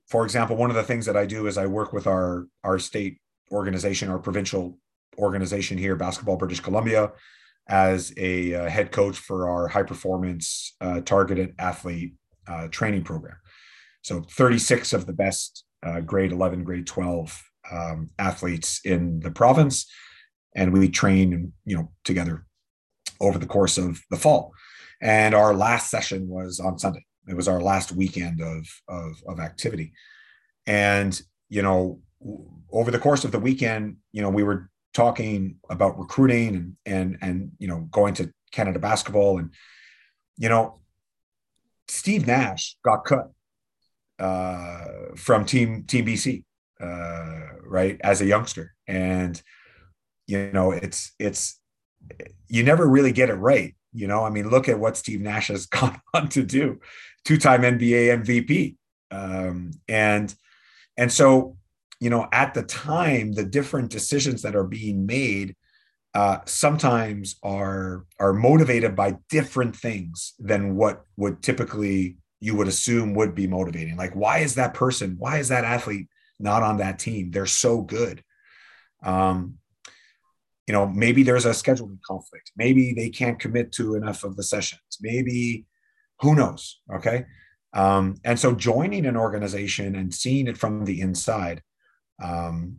[0.08, 2.78] for example, one of the things that I do is I work with our our
[2.78, 3.18] state
[3.50, 4.78] organization, our provincial
[5.18, 7.12] organization here, Basketball British Columbia,
[7.68, 12.14] as a uh, head coach for our high performance uh, targeted athlete
[12.46, 13.36] uh, training program.
[14.06, 17.42] So 36 of the best uh, grade 11, grade 12
[17.72, 19.92] um, athletes in the province.
[20.54, 22.46] And we train you know together
[23.20, 24.52] over the course of the fall.
[25.02, 27.04] And our last session was on sunday.
[27.26, 29.92] It was our last weekend of of, of activity,
[30.68, 31.98] and you know,
[32.70, 37.18] over the course of the weekend, you know, we were talking about recruiting and and
[37.22, 39.38] and you know going to Canada basketball.
[39.38, 39.50] And
[40.38, 40.80] you know
[41.88, 43.32] Steve Nash got cut
[44.18, 44.84] uh,
[45.16, 46.44] from team team BC
[46.80, 48.74] uh, right as a youngster.
[48.86, 49.40] And
[50.26, 51.60] you know it's it's
[52.48, 54.24] you never really get it right you know?
[54.24, 56.80] I mean look at what Steve Nash has gone on to do
[57.24, 58.76] two-time NBA MVP
[59.10, 60.34] um, and
[60.96, 61.56] and so
[62.00, 65.56] you know, at the time, the different decisions that are being made
[66.14, 73.14] uh, sometimes are are motivated by different things than what would typically you would assume
[73.14, 73.96] would be motivating.
[73.96, 75.16] Like, why is that person?
[75.18, 76.08] Why is that athlete
[76.38, 77.30] not on that team?
[77.30, 78.22] They're so good.
[79.02, 79.58] Um,
[80.66, 82.52] you know, maybe there's a scheduling conflict.
[82.56, 84.98] Maybe they can't commit to enough of the sessions.
[85.00, 85.64] Maybe,
[86.20, 86.80] who knows?
[86.92, 87.24] Okay.
[87.72, 91.62] Um, and so joining an organization and seeing it from the inside
[92.22, 92.78] um,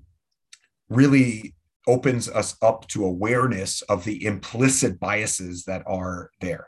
[0.89, 1.55] really
[1.88, 6.68] opens us up to awareness of the implicit biases that are there.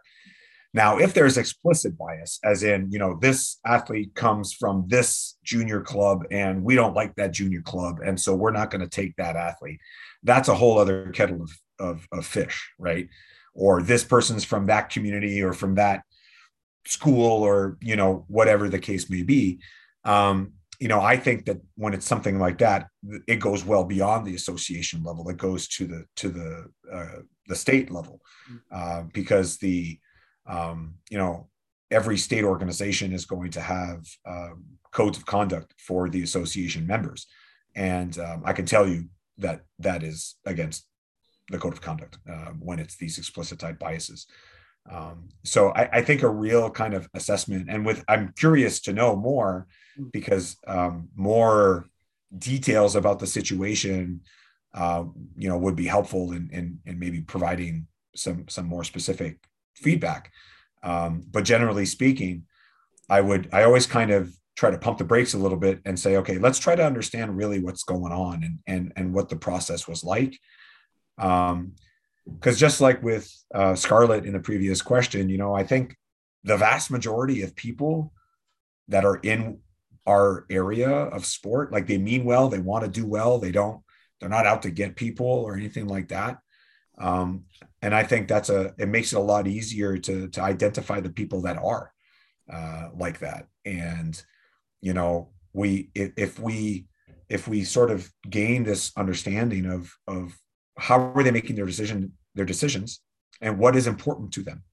[0.74, 5.82] Now, if there's explicit bias, as in, you know, this athlete comes from this junior
[5.82, 9.16] club and we don't like that junior club, and so we're not going to take
[9.16, 9.80] that athlete,
[10.24, 13.10] that's a whole other kettle of, of, of fish, right?
[13.56, 16.04] Or this person's from that community or from that
[16.86, 19.60] school or, you know, whatever the case may be.
[20.06, 22.88] Um, you know, I think that when it's something like that,
[23.28, 25.28] it goes well beyond the association level.
[25.30, 28.60] It goes to the to the uh, the state level, mm.
[28.72, 30.00] uh, because the
[30.50, 31.48] um, you know
[31.92, 37.28] every state organization is going to have um, codes of conduct for the association members,
[37.76, 39.06] and um, I can tell you
[39.38, 40.86] that that is against
[41.50, 44.28] the code of conduct uh, when it's these explicit type biases.
[44.90, 48.94] Um, so I, I, think a real kind of assessment, and with I'm curious to
[48.94, 49.68] know more
[50.00, 50.12] mm.
[50.12, 51.86] because um, more
[52.36, 54.22] details about the situation,
[54.74, 55.04] uh,
[55.36, 59.38] you know, would be helpful in, in, in maybe providing some some more specific
[59.80, 60.32] feedback.
[60.84, 62.46] Um, but generally speaking,
[63.10, 66.00] I would I always kind of try to pump the brakes a little bit and
[66.00, 69.36] say, okay, let's try to understand really what's going on and and and what the
[69.36, 70.38] process was like.
[71.18, 71.74] Um,
[72.26, 75.96] because just like with uh, Scarlett in the previous question, you know, I think
[76.44, 78.14] the vast majority of people
[78.88, 79.60] that are in
[80.08, 83.82] our area of sport, like they mean well, they want to do well, they don't,
[84.20, 86.38] they're not out to get people or anything like that.
[87.00, 87.46] Um,
[87.82, 91.10] and I think that's a, it makes it a lot easier to to identify the
[91.10, 91.94] people that are
[92.52, 93.48] uh, like that.
[93.66, 94.22] And
[94.82, 96.88] you know, we if, if we
[97.30, 100.38] if we sort of gain this understanding of of
[100.78, 103.02] how are they making their decision their decisions
[103.42, 104.64] and what is important to them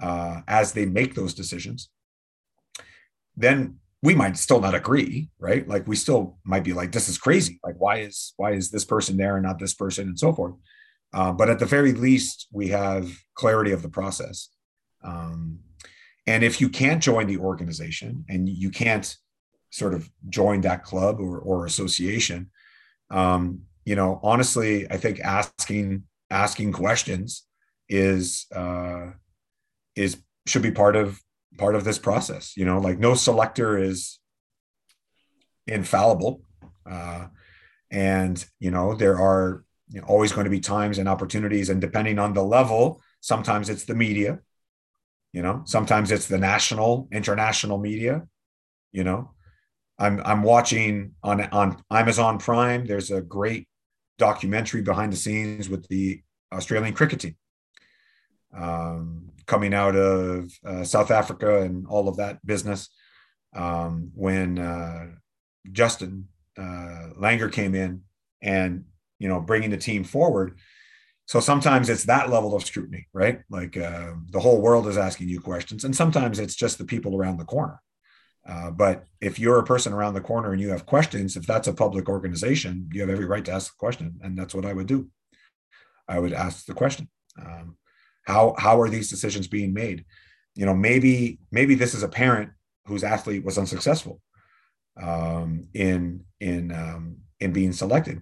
[0.00, 1.90] uh, as they make those decisions,
[3.36, 5.66] then we might still not agree, right?
[5.66, 7.60] Like we still might be like, this is crazy.
[7.64, 10.54] Like, why is why is this person there and not this person, and so forth.
[11.12, 14.48] Uh, but at the very least, we have clarity of the process.
[15.04, 15.58] Um,
[16.26, 19.16] and if you can't join the organization and you can't
[19.70, 22.50] sort of join that club or, or association,
[23.10, 27.44] um, you know, honestly, I think asking asking questions
[27.88, 29.10] is uh,
[29.96, 31.20] is should be part of
[31.58, 32.56] part of this process.
[32.56, 34.18] You know, like no selector is
[35.66, 36.42] infallible,
[36.88, 37.26] uh,
[37.90, 41.80] and you know there are you know, always going to be times and opportunities, and
[41.80, 44.40] depending on the level, sometimes it's the media.
[45.32, 48.22] You know, sometimes it's the national, international media.
[48.90, 49.30] You know,
[49.98, 52.86] I'm I'm watching on on Amazon Prime.
[52.86, 53.68] There's a great
[54.18, 56.22] documentary behind the scenes with the
[56.52, 57.36] Australian cricket team
[58.56, 62.88] um, coming out of uh, South Africa and all of that business.
[63.54, 65.08] Um, when uh,
[65.70, 68.02] Justin uh, Langer came in
[68.40, 68.84] and
[69.22, 70.58] you know bringing the team forward.
[71.26, 73.40] So sometimes it's that level of scrutiny, right?
[73.48, 77.16] Like uh, the whole world is asking you questions, and sometimes it's just the people
[77.16, 77.80] around the corner.
[78.46, 81.68] Uh, but if you're a person around the corner and you have questions, if that's
[81.68, 84.72] a public organization, you have every right to ask the question, and that's what I
[84.72, 85.08] would do.
[86.08, 87.08] I would ask the question:
[87.40, 87.76] um,
[88.26, 90.04] How how are these decisions being made?
[90.56, 92.50] You know, maybe maybe this is a parent
[92.86, 94.20] whose athlete was unsuccessful
[95.00, 98.20] um, in in um, in being selected.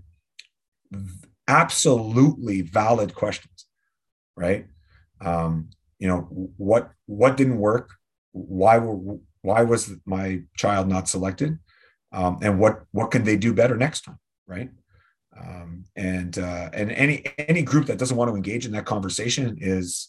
[1.49, 3.67] Absolutely valid questions,
[4.37, 4.67] right?
[5.21, 6.21] Um, you know,
[6.57, 7.91] what what didn't work?
[8.33, 11.59] Why were why was my child not selected
[12.13, 14.71] um, and what what can they do better next time right
[15.39, 19.57] um, and uh, and any any group that doesn't want to engage in that conversation
[19.61, 20.09] is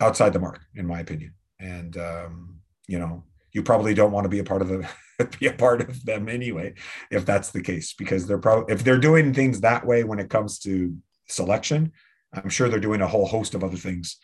[0.00, 4.28] outside the mark in my opinion and um, you know you probably don't want to
[4.28, 4.88] be a part of the
[5.40, 6.72] be a part of them anyway
[7.10, 10.30] if that's the case because they're probably if they're doing things that way when it
[10.30, 10.96] comes to
[11.26, 11.92] selection
[12.32, 14.18] i'm sure they're doing a whole host of other things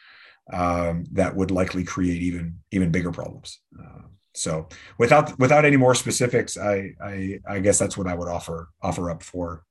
[0.52, 3.60] um, that would likely create even even bigger problems.
[3.78, 4.02] Uh,
[4.34, 4.68] so
[4.98, 9.08] without without any more specifics I, I i guess that's what i would offer offer
[9.08, 9.62] up for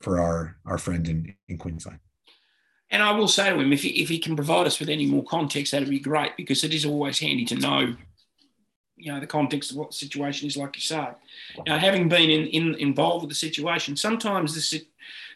[0.00, 2.00] for our our friend in in queensland.
[2.92, 5.06] And I will say to him, if he, if he can provide us with any
[5.06, 7.94] more context, that'd be great because it is always handy to know
[9.00, 11.08] you know the context of what the situation is, like you say.
[11.66, 14.82] Know, having been in, in involved with the situation, sometimes this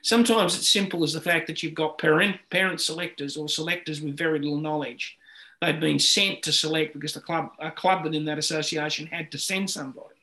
[0.02, 4.16] sometimes it's simple as the fact that you've got parent parent selectors or selectors with
[4.16, 5.18] very little knowledge.
[5.60, 9.38] They've been sent to select because the club a club within that association had to
[9.38, 10.16] send somebody,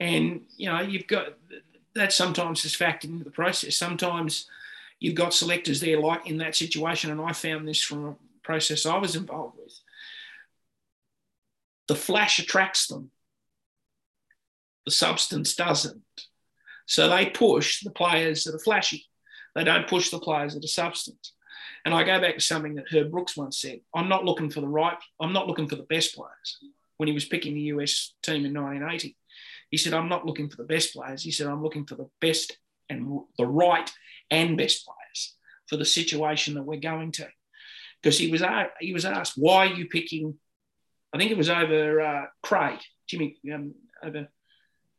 [0.00, 1.34] and you know you've got
[1.94, 3.76] that sometimes is factored into the process.
[3.76, 4.46] Sometimes
[4.98, 8.86] you've got selectors there like in that situation, and I found this from a process
[8.86, 9.78] I was involved with
[11.90, 13.10] the flash attracts them,
[14.84, 16.04] the substance doesn't.
[16.86, 19.06] So they push the players that are flashy.
[19.56, 21.32] They don't push the players that are substance.
[21.84, 24.60] And I go back to something that Herb Brooks once said I'm not looking for
[24.60, 26.58] the right, I'm not looking for the best players.
[26.96, 29.16] When he was picking the US team in 1980,
[29.70, 31.24] he said, I'm not looking for the best players.
[31.24, 32.56] He said, I'm looking for the best
[32.88, 33.90] and the right
[34.30, 35.34] and best players
[35.66, 37.26] for the situation that we're going to.
[38.00, 38.44] Because he was,
[38.78, 40.38] he was asked, why are you picking
[41.12, 44.28] I think it was over uh, Craig, Jimmy, um, over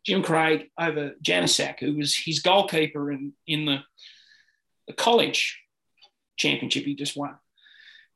[0.06, 3.80] Jim Craig over Janaszak, who was his goalkeeper in, in the,
[4.88, 5.60] the college
[6.38, 7.36] championship he just won.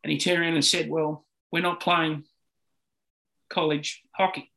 [0.04, 2.26] And he turned around and said, Well, we're not playing
[3.50, 4.52] college hockey.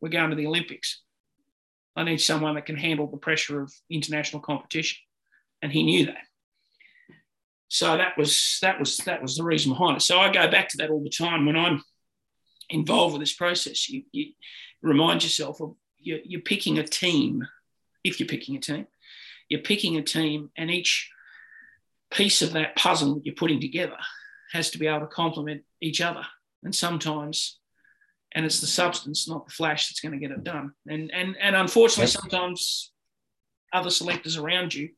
[0.00, 1.00] We're going to the Olympics.
[1.94, 4.98] I need someone that can handle the pressure of international competition.
[5.60, 6.24] And he knew that.
[7.68, 10.00] So that was that was that was the reason behind it.
[10.00, 11.82] So I go back to that all the time when I'm
[12.72, 13.88] involved with this process.
[13.88, 14.32] You, you
[14.82, 17.46] remind yourself of you're, you're picking a team,
[18.02, 18.86] if you're picking a team,
[19.48, 21.10] you're picking a team, and each
[22.10, 23.96] piece of that puzzle that you're putting together
[24.52, 26.24] has to be able to complement each other.
[26.62, 27.58] And sometimes,
[28.34, 30.72] and it's the substance, not the flash, that's going to get it done.
[30.88, 32.92] And and and unfortunately, sometimes
[33.72, 34.90] other selectors around you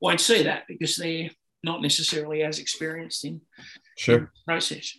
[0.00, 1.30] won't see that because they're
[1.62, 3.40] not necessarily as experienced in,
[3.96, 4.32] sure.
[4.46, 4.96] process.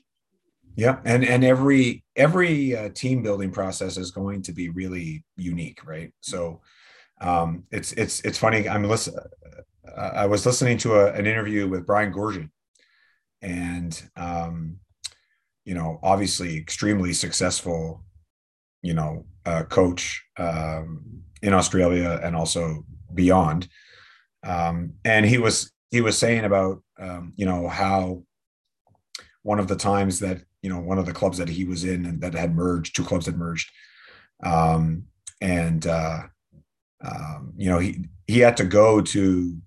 [0.80, 5.86] Yeah, and and every every uh, team building process is going to be really unique,
[5.86, 6.14] right?
[6.22, 6.62] So
[7.20, 8.70] um, it's it's it's funny.
[8.70, 9.14] I'm listen.
[9.86, 12.50] Uh, I was listening to a, an interview with Brian Goorjian,
[13.42, 14.78] and um,
[15.66, 18.06] you know, obviously extremely successful,
[18.82, 21.04] you know, uh, coach um,
[21.42, 23.68] in Australia and also beyond.
[24.46, 28.24] Um, and he was he was saying about um, you know how
[29.44, 32.06] one of the times that you know one of the clubs that he was in
[32.06, 33.72] and that had merged two clubs had merged.
[34.44, 35.06] Um,
[35.42, 36.24] and uh,
[37.04, 39.58] um, you know he he had to go to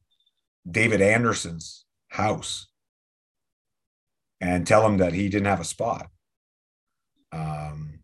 [0.70, 2.68] david andersen's house
[4.40, 6.08] and tell him that he didn't have a spot.
[7.32, 8.02] Um,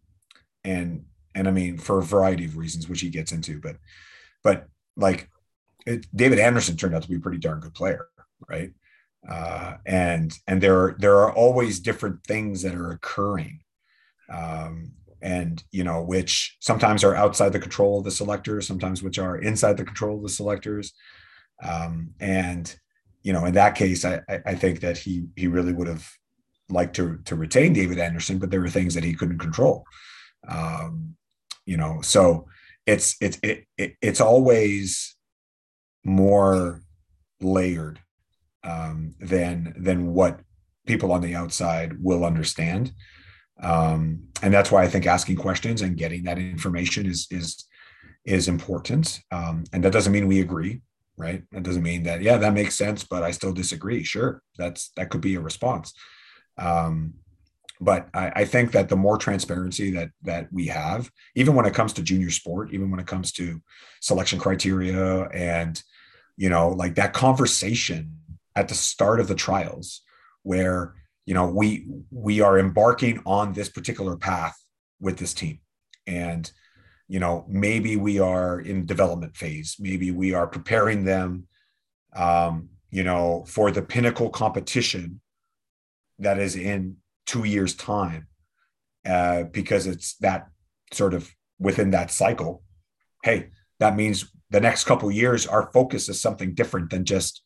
[0.65, 3.77] and and i mean for a variety of reasons which he gets into but
[4.43, 4.67] but
[4.97, 5.31] like
[5.87, 8.07] it, david andersen turned out to be a pretty darn good player
[8.49, 8.73] right
[9.27, 13.61] uh, and and there are there are always different things that are occurring.
[14.31, 19.19] Um, and you know which sometimes are outside the control of the selectors sometimes which
[19.19, 20.93] are inside the control of the selectors.
[21.63, 22.75] Um, and
[23.23, 26.09] you know in that case I, I think that he he really would have
[26.71, 29.85] liked to to retain david andersen but there were things that he couldn't control.
[30.49, 31.17] Um,
[31.67, 32.47] you know so
[32.87, 35.17] it's it's it, it it's always
[36.05, 36.83] more
[37.41, 37.99] layered
[38.69, 40.41] um, than than what
[40.87, 42.93] people on the outside will understand.
[43.61, 47.65] Um, and that's why I think asking questions and getting that information is is
[48.25, 49.21] is important.
[49.31, 50.83] Um, and that doesn't mean we agree,
[51.17, 51.43] right?
[51.53, 54.05] That doesn't mean that yeah that makes sense, but I still disagree.
[54.05, 55.93] Sure, that's that could be a response.
[56.59, 57.15] Um,
[57.81, 61.75] but I, I, think that the more transparency that that we have, even when it
[61.75, 63.63] comes to junior sport, even when it comes to
[64.01, 65.81] selection criteria and
[66.37, 68.19] you know like that conversation
[68.59, 70.03] at the start of the trials
[70.43, 70.95] where
[71.27, 74.57] you know we we are embarking on this particular path
[75.01, 75.61] with this team.
[76.07, 76.51] And
[77.07, 79.77] you know maybe we are in development phase.
[79.79, 81.47] Maybe we are preparing them
[82.17, 85.21] um, you know for the pinnacle competition
[86.19, 88.27] that is in two years time
[89.07, 90.49] uh, because it's that
[90.93, 91.31] sort of
[91.61, 92.65] within that cycle.
[93.23, 97.45] Hey that means the next couple years our focus is something different than just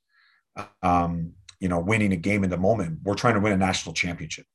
[0.83, 3.01] um, you know, winning a game in the moment.
[3.05, 4.47] We're trying to win a national championship.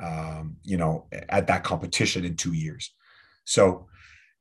[0.00, 2.92] um, you know, at that competition in two years.
[3.44, 3.88] So,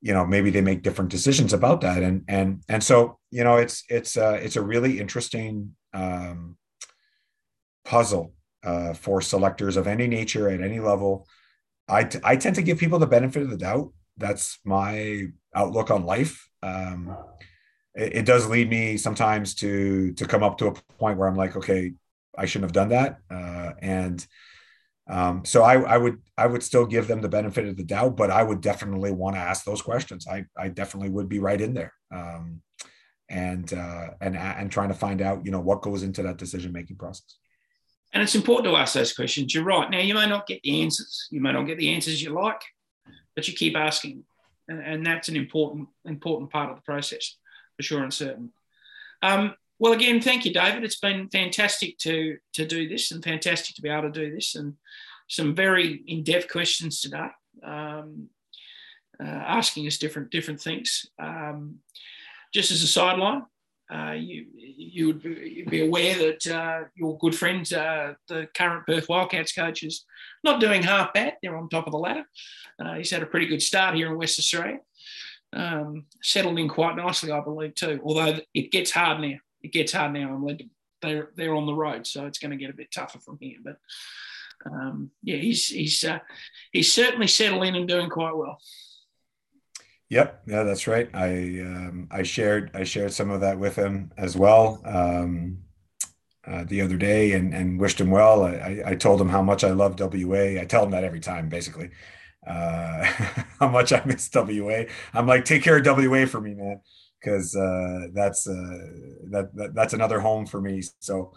[0.02, 3.58] you know, maybe they make different decisions about that, and and and so you know,
[3.58, 6.58] it's it's uh, it's a really interesting um,
[7.86, 8.34] puzzle
[8.64, 11.28] uh, for selectors of any nature at any level.
[11.88, 13.92] I, t- I tend to give people the benefit of the doubt.
[14.18, 16.48] That's my outlook on life.
[16.62, 17.18] Um,
[17.96, 21.36] it, it, does lead me sometimes to to come up to a point where I'm
[21.36, 21.94] like, okay,
[22.38, 24.26] I shouldn't have done that, uh, and
[25.10, 28.16] um, so I, I would I would still give them the benefit of the doubt,
[28.16, 30.28] but I would definitely want to ask those questions.
[30.28, 32.62] I I definitely would be right in there, um,
[33.28, 36.72] and uh, and and trying to find out you know what goes into that decision
[36.72, 37.38] making process.
[38.14, 39.54] And it's important to ask those questions.
[39.54, 39.90] You're right.
[39.90, 41.28] Now, you may not get the answers.
[41.32, 42.62] You may not get the answers you like,
[43.36, 44.24] but you keep asking.
[44.68, 47.36] And, and that's an important, important part of the process,
[47.80, 48.52] for sure and certain.
[49.22, 50.84] Um, well, again, thank you, David.
[50.84, 54.56] It's been fantastic to, to do this and fantastic to be able to do this
[54.56, 54.74] and
[55.30, 57.30] some very in-depth questions today,
[57.64, 58.28] um,
[59.24, 61.06] uh, asking us different, different things.
[61.20, 61.76] Um,
[62.54, 63.44] just as a sideline,
[63.94, 68.86] uh, you you would be, be aware that uh, your good friend, uh, the current
[68.86, 70.06] Perth Wildcats coach, is
[70.44, 71.38] not doing half bad.
[71.42, 72.26] They're on top of the ladder.
[72.78, 74.80] Uh, he's had a pretty good start here in West Australia.
[75.52, 78.00] Um, settled in quite nicely, I believe, too.
[78.04, 79.38] Although it gets hard now.
[79.62, 80.34] It gets hard now.
[80.34, 80.66] I'm led to,
[81.02, 83.58] they're they're on the road, so it's going to get a bit tougher from here.
[83.64, 83.78] But
[84.66, 86.20] um, yeah, he's he's uh,
[86.72, 88.60] he's certainly settled in and doing quite well.
[90.10, 91.10] Yep, yeah, that's right.
[91.14, 91.30] I
[91.62, 95.60] um, I shared I shared some of that with him as well um,
[96.46, 98.44] uh, the other day, and and wished him well.
[98.44, 100.60] I, I told him how much I love WA.
[100.60, 101.92] I tell him that every time, basically,
[102.50, 103.04] uh,
[103.60, 104.84] how much I miss WA.
[105.14, 106.82] I'm like, take care of WA for me, man,
[107.20, 108.78] because uh, that's uh,
[109.30, 110.82] that, that that's another home for me.
[111.00, 111.34] So,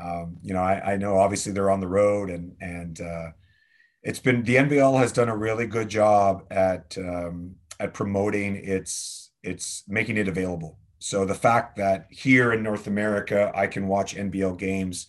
[0.00, 3.28] um, you know, I, I know obviously they're on the road, and and uh,
[4.02, 9.30] it's been the NBL has done a really good job at um, at promoting its
[9.42, 10.78] its making it available.
[10.98, 15.06] So the fact that here in North America I can watch NBL games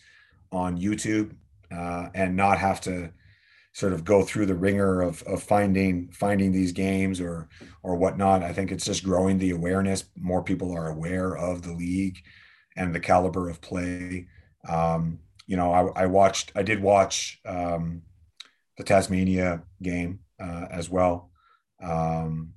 [0.52, 1.34] on YouTube
[1.72, 3.10] uh, and not have to
[3.72, 7.48] sort of go through the ringer of, of finding finding these games or
[7.82, 8.42] or whatnot.
[8.42, 10.04] I think it's just growing the awareness.
[10.16, 12.18] More people are aware of the league
[12.76, 14.26] and the caliber of play.
[14.68, 18.02] Um, you know, I, I, watched, I did watch um,
[18.76, 21.30] the Tasmania game uh, as well.
[21.82, 22.52] Um,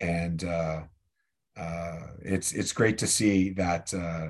[0.00, 0.82] and uh,
[1.56, 4.28] uh, it's it's great to see that uh,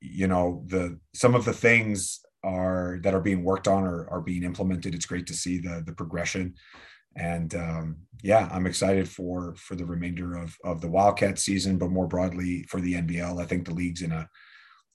[0.00, 4.20] you know the some of the things are that are being worked on or are
[4.20, 4.94] being implemented.
[4.94, 6.54] It's great to see the the progression,
[7.16, 11.90] and um, yeah, I'm excited for for the remainder of of the Wildcat season, but
[11.90, 13.40] more broadly for the NBL.
[13.40, 14.28] I think the league's in a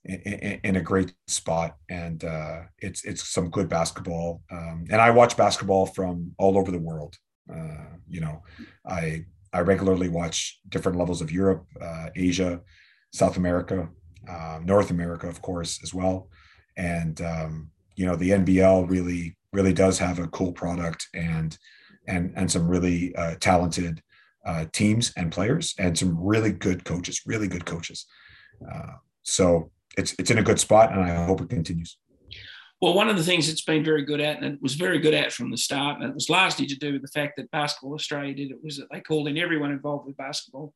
[0.05, 4.41] in, in a great spot, and uh, it's it's some good basketball.
[4.51, 7.15] Um, and I watch basketball from all over the world.
[7.53, 8.43] Uh, you know,
[8.87, 12.61] I I regularly watch different levels of Europe, uh, Asia,
[13.13, 13.89] South America,
[14.29, 16.29] um, North America, of course, as well.
[16.77, 21.57] And um, you know, the NBL really, really does have a cool product and
[22.07, 24.01] and and some really uh, talented
[24.45, 28.05] uh, teams and players, and some really good coaches, really good coaches.
[28.71, 28.93] Uh,
[29.23, 31.97] so it's it's in a good spot, and I hope it continues.
[32.81, 35.13] Well, one of the things it's been very good at, and it was very good
[35.13, 37.93] at from the start, and it was largely to do with the fact that Basketball
[37.93, 40.73] Australia did it, was that they called in everyone involved with basketball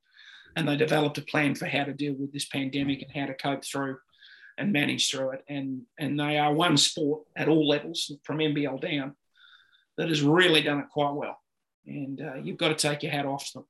[0.55, 3.34] and they developed a plan for how to deal with this pandemic and how to
[3.34, 3.97] cope through
[4.60, 5.44] and manage through it.
[5.48, 9.15] And, and they are one sport at all levels, from NBL down,
[9.98, 11.40] that has really done it quite well.
[11.88, 13.65] And uh, you've got to take your hat off to them.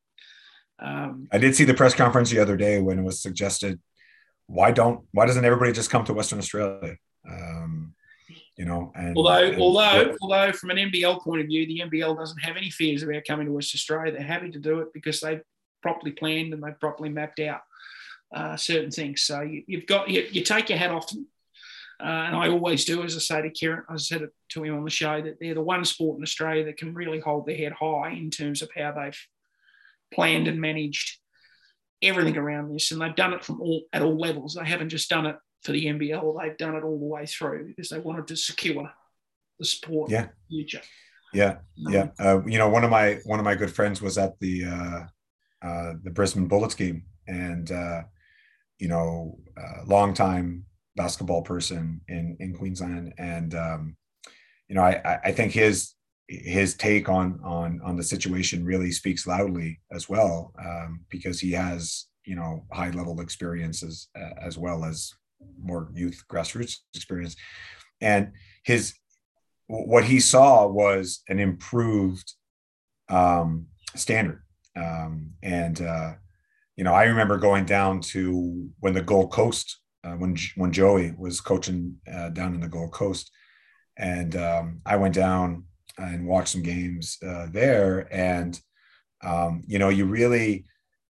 [0.81, 3.79] Um, I did see the press conference the other day when it was suggested,
[4.47, 6.95] why don't why doesn't everybody just come to Western Australia?
[7.29, 7.93] Um,
[8.55, 8.91] you know.
[8.95, 12.57] And, although, and, although, although from an NBL point of view, the NBL doesn't have
[12.57, 14.11] any fears about coming to West Australia.
[14.11, 15.41] They're happy to do it because they've
[15.83, 17.61] properly planned and they've properly mapped out
[18.33, 19.23] uh, certain things.
[19.23, 21.27] So you, have got you, you, take your hat off them.
[22.01, 24.77] Uh, and I always do, as I say to Kieran, I said it to him
[24.77, 27.57] on the show that they're the one sport in Australia that can really hold their
[27.57, 29.19] head high in terms of how they've
[30.13, 31.19] planned and managed
[32.01, 34.53] everything around this, and they've done it from all at all levels.
[34.53, 36.41] They haven't just done it for the NBL.
[36.41, 38.89] They've done it all the way through because they wanted to secure
[39.59, 40.27] the sport yeah.
[40.49, 40.81] future.
[41.33, 42.07] Yeah, um, yeah.
[42.17, 44.99] Uh, you know, one of my one of my good friends was at the uh,
[45.61, 48.01] uh, the Brisbane Bullets game, and uh,
[48.79, 50.65] you know, uh, long time
[50.95, 53.95] basketball person in in Queensland, and um,
[54.67, 55.93] you know, I I think his
[56.27, 61.51] his take on on on the situation really speaks loudly as well um, because he
[61.51, 65.11] has you know high level experiences uh, as well as
[65.61, 67.35] more youth grassroots experience
[68.01, 68.31] and
[68.63, 68.93] his
[69.67, 72.33] what he saw was an improved
[73.07, 74.41] um, standard.
[74.75, 76.13] Um, and uh,
[76.79, 81.13] you know, I remember going down to when the Gold Coast, uh, when when Joey
[81.17, 83.31] was coaching uh, down in the Gold Coast,
[83.97, 85.65] and um, I went down
[85.97, 88.57] and watched some games uh, there, and
[89.21, 90.67] um, you know, you really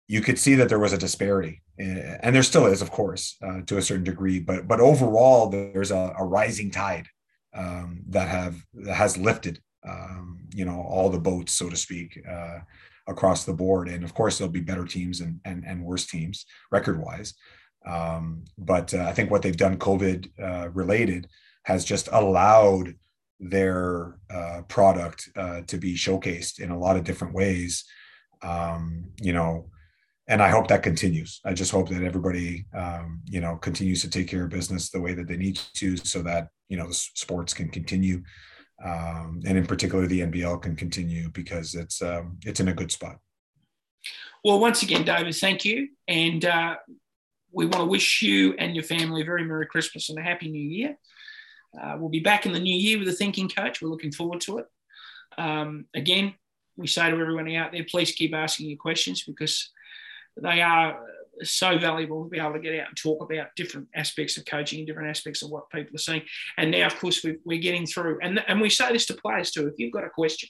[0.09, 1.61] you could see that there was a disparity.
[1.79, 4.41] And there still is of course uh, to a certain degree.
[4.41, 7.07] But but overall there's a, a rising tide
[7.55, 8.57] um, that have
[8.87, 12.61] that has lifted um, you know all the boats so to speak uh,
[13.11, 13.89] across the board.
[13.89, 17.35] And of course there'll be better teams and and, and worse teams record wise
[17.87, 21.27] um, but uh, i think what they've done covid uh, related
[21.65, 22.95] has just allowed
[23.41, 27.85] their uh, product uh, to be showcased in a lot of different ways.
[28.43, 29.71] Um, you know
[30.29, 31.41] and I hope that continues.
[31.45, 35.01] I just hope that everybody, um, you know, continues to take care of business the
[35.01, 38.23] way that they need to, so that you know the sports can continue,
[38.85, 42.91] um, and in particular the NBL can continue because it's um, it's in a good
[42.91, 43.19] spot.
[44.45, 46.77] Well, once again, David, thank you, and uh,
[47.53, 50.49] we want to wish you and your family a very merry Christmas and a happy
[50.49, 50.97] New Year.
[51.81, 53.81] Uh, we'll be back in the new year with a thinking coach.
[53.81, 54.67] We're looking forward to it.
[55.39, 56.35] Um, again,
[56.77, 59.71] we say to everyone out there, please keep asking your questions because
[60.41, 60.99] they are
[61.45, 64.81] so valuable to be able to get out and talk about different aspects of coaching,
[64.81, 66.23] and different aspects of what people are seeing.
[66.57, 69.51] And now, of course, we are getting through, and, and we say this to players
[69.51, 69.67] too.
[69.67, 70.49] If you've got a question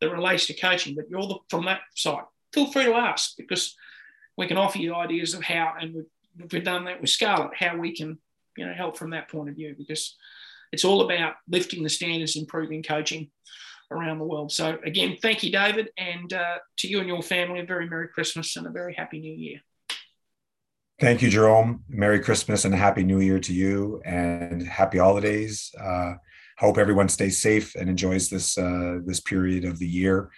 [0.00, 3.74] that relates to coaching, but you're the, from that side, feel free to ask because
[4.36, 7.76] we can offer you ideas of how, and we've, we've done that with Scarlett, how
[7.76, 8.18] we can,
[8.56, 10.16] you know, help from that point of view because
[10.72, 13.30] it's all about lifting the standards, improving coaching
[13.90, 14.52] around the world.
[14.52, 18.08] So, again, thank you, David, and uh, to you and your family, a very Merry
[18.08, 19.60] Christmas and a very Happy New Year.
[20.98, 21.84] Thank you, Jerome.
[21.90, 25.70] Merry Christmas and Happy New Year to you, and Happy Holidays.
[25.78, 26.14] Uh,
[26.56, 30.30] hope everyone stays safe and enjoys this uh, this period of the year.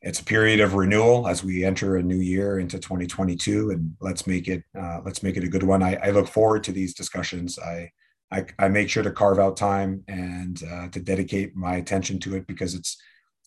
[0.00, 4.26] It's a period of renewal as we enter a new year into 2022, and let's
[4.26, 5.84] make it uh, let's make it a good one.
[5.84, 7.56] I, I look forward to these discussions.
[7.60, 7.92] I
[8.32, 12.34] I, I make sure to carve out time and uh, to dedicate my attention to
[12.34, 12.96] it because it's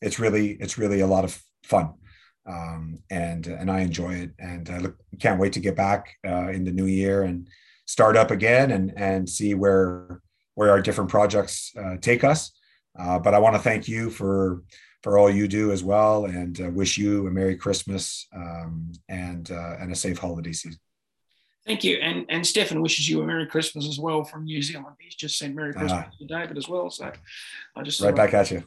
[0.02, 1.96] it's really it's really a lot of fun
[2.46, 6.50] um, and and I enjoy it and I look, can't wait to get back uh,
[6.50, 7.50] in the new year and
[7.86, 10.22] start up again and and see where
[10.56, 12.52] where our different projects uh, take us.
[12.98, 14.64] Uh, but I want to thank you for
[15.04, 19.52] for all you do as well and uh, wish you a Merry Christmas um, and
[19.52, 20.80] uh, and a safe holiday season.
[21.66, 21.98] Thank you.
[21.98, 24.96] And and Stefan wishes you a Merry Christmas as well from New Zealand.
[25.00, 26.92] He's just sent Merry Christmas to David as well.
[26.92, 27.12] So
[27.76, 28.64] I just right back at you.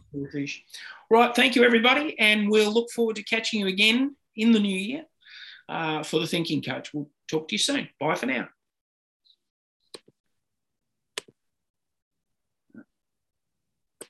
[1.10, 1.34] Right.
[1.34, 2.18] Thank you, everybody.
[2.18, 5.04] And we'll look forward to catching you again in the new year
[5.68, 6.92] uh, for the Thinking Coach.
[6.92, 7.88] We'll talk to you soon.
[8.00, 8.48] Bye for now.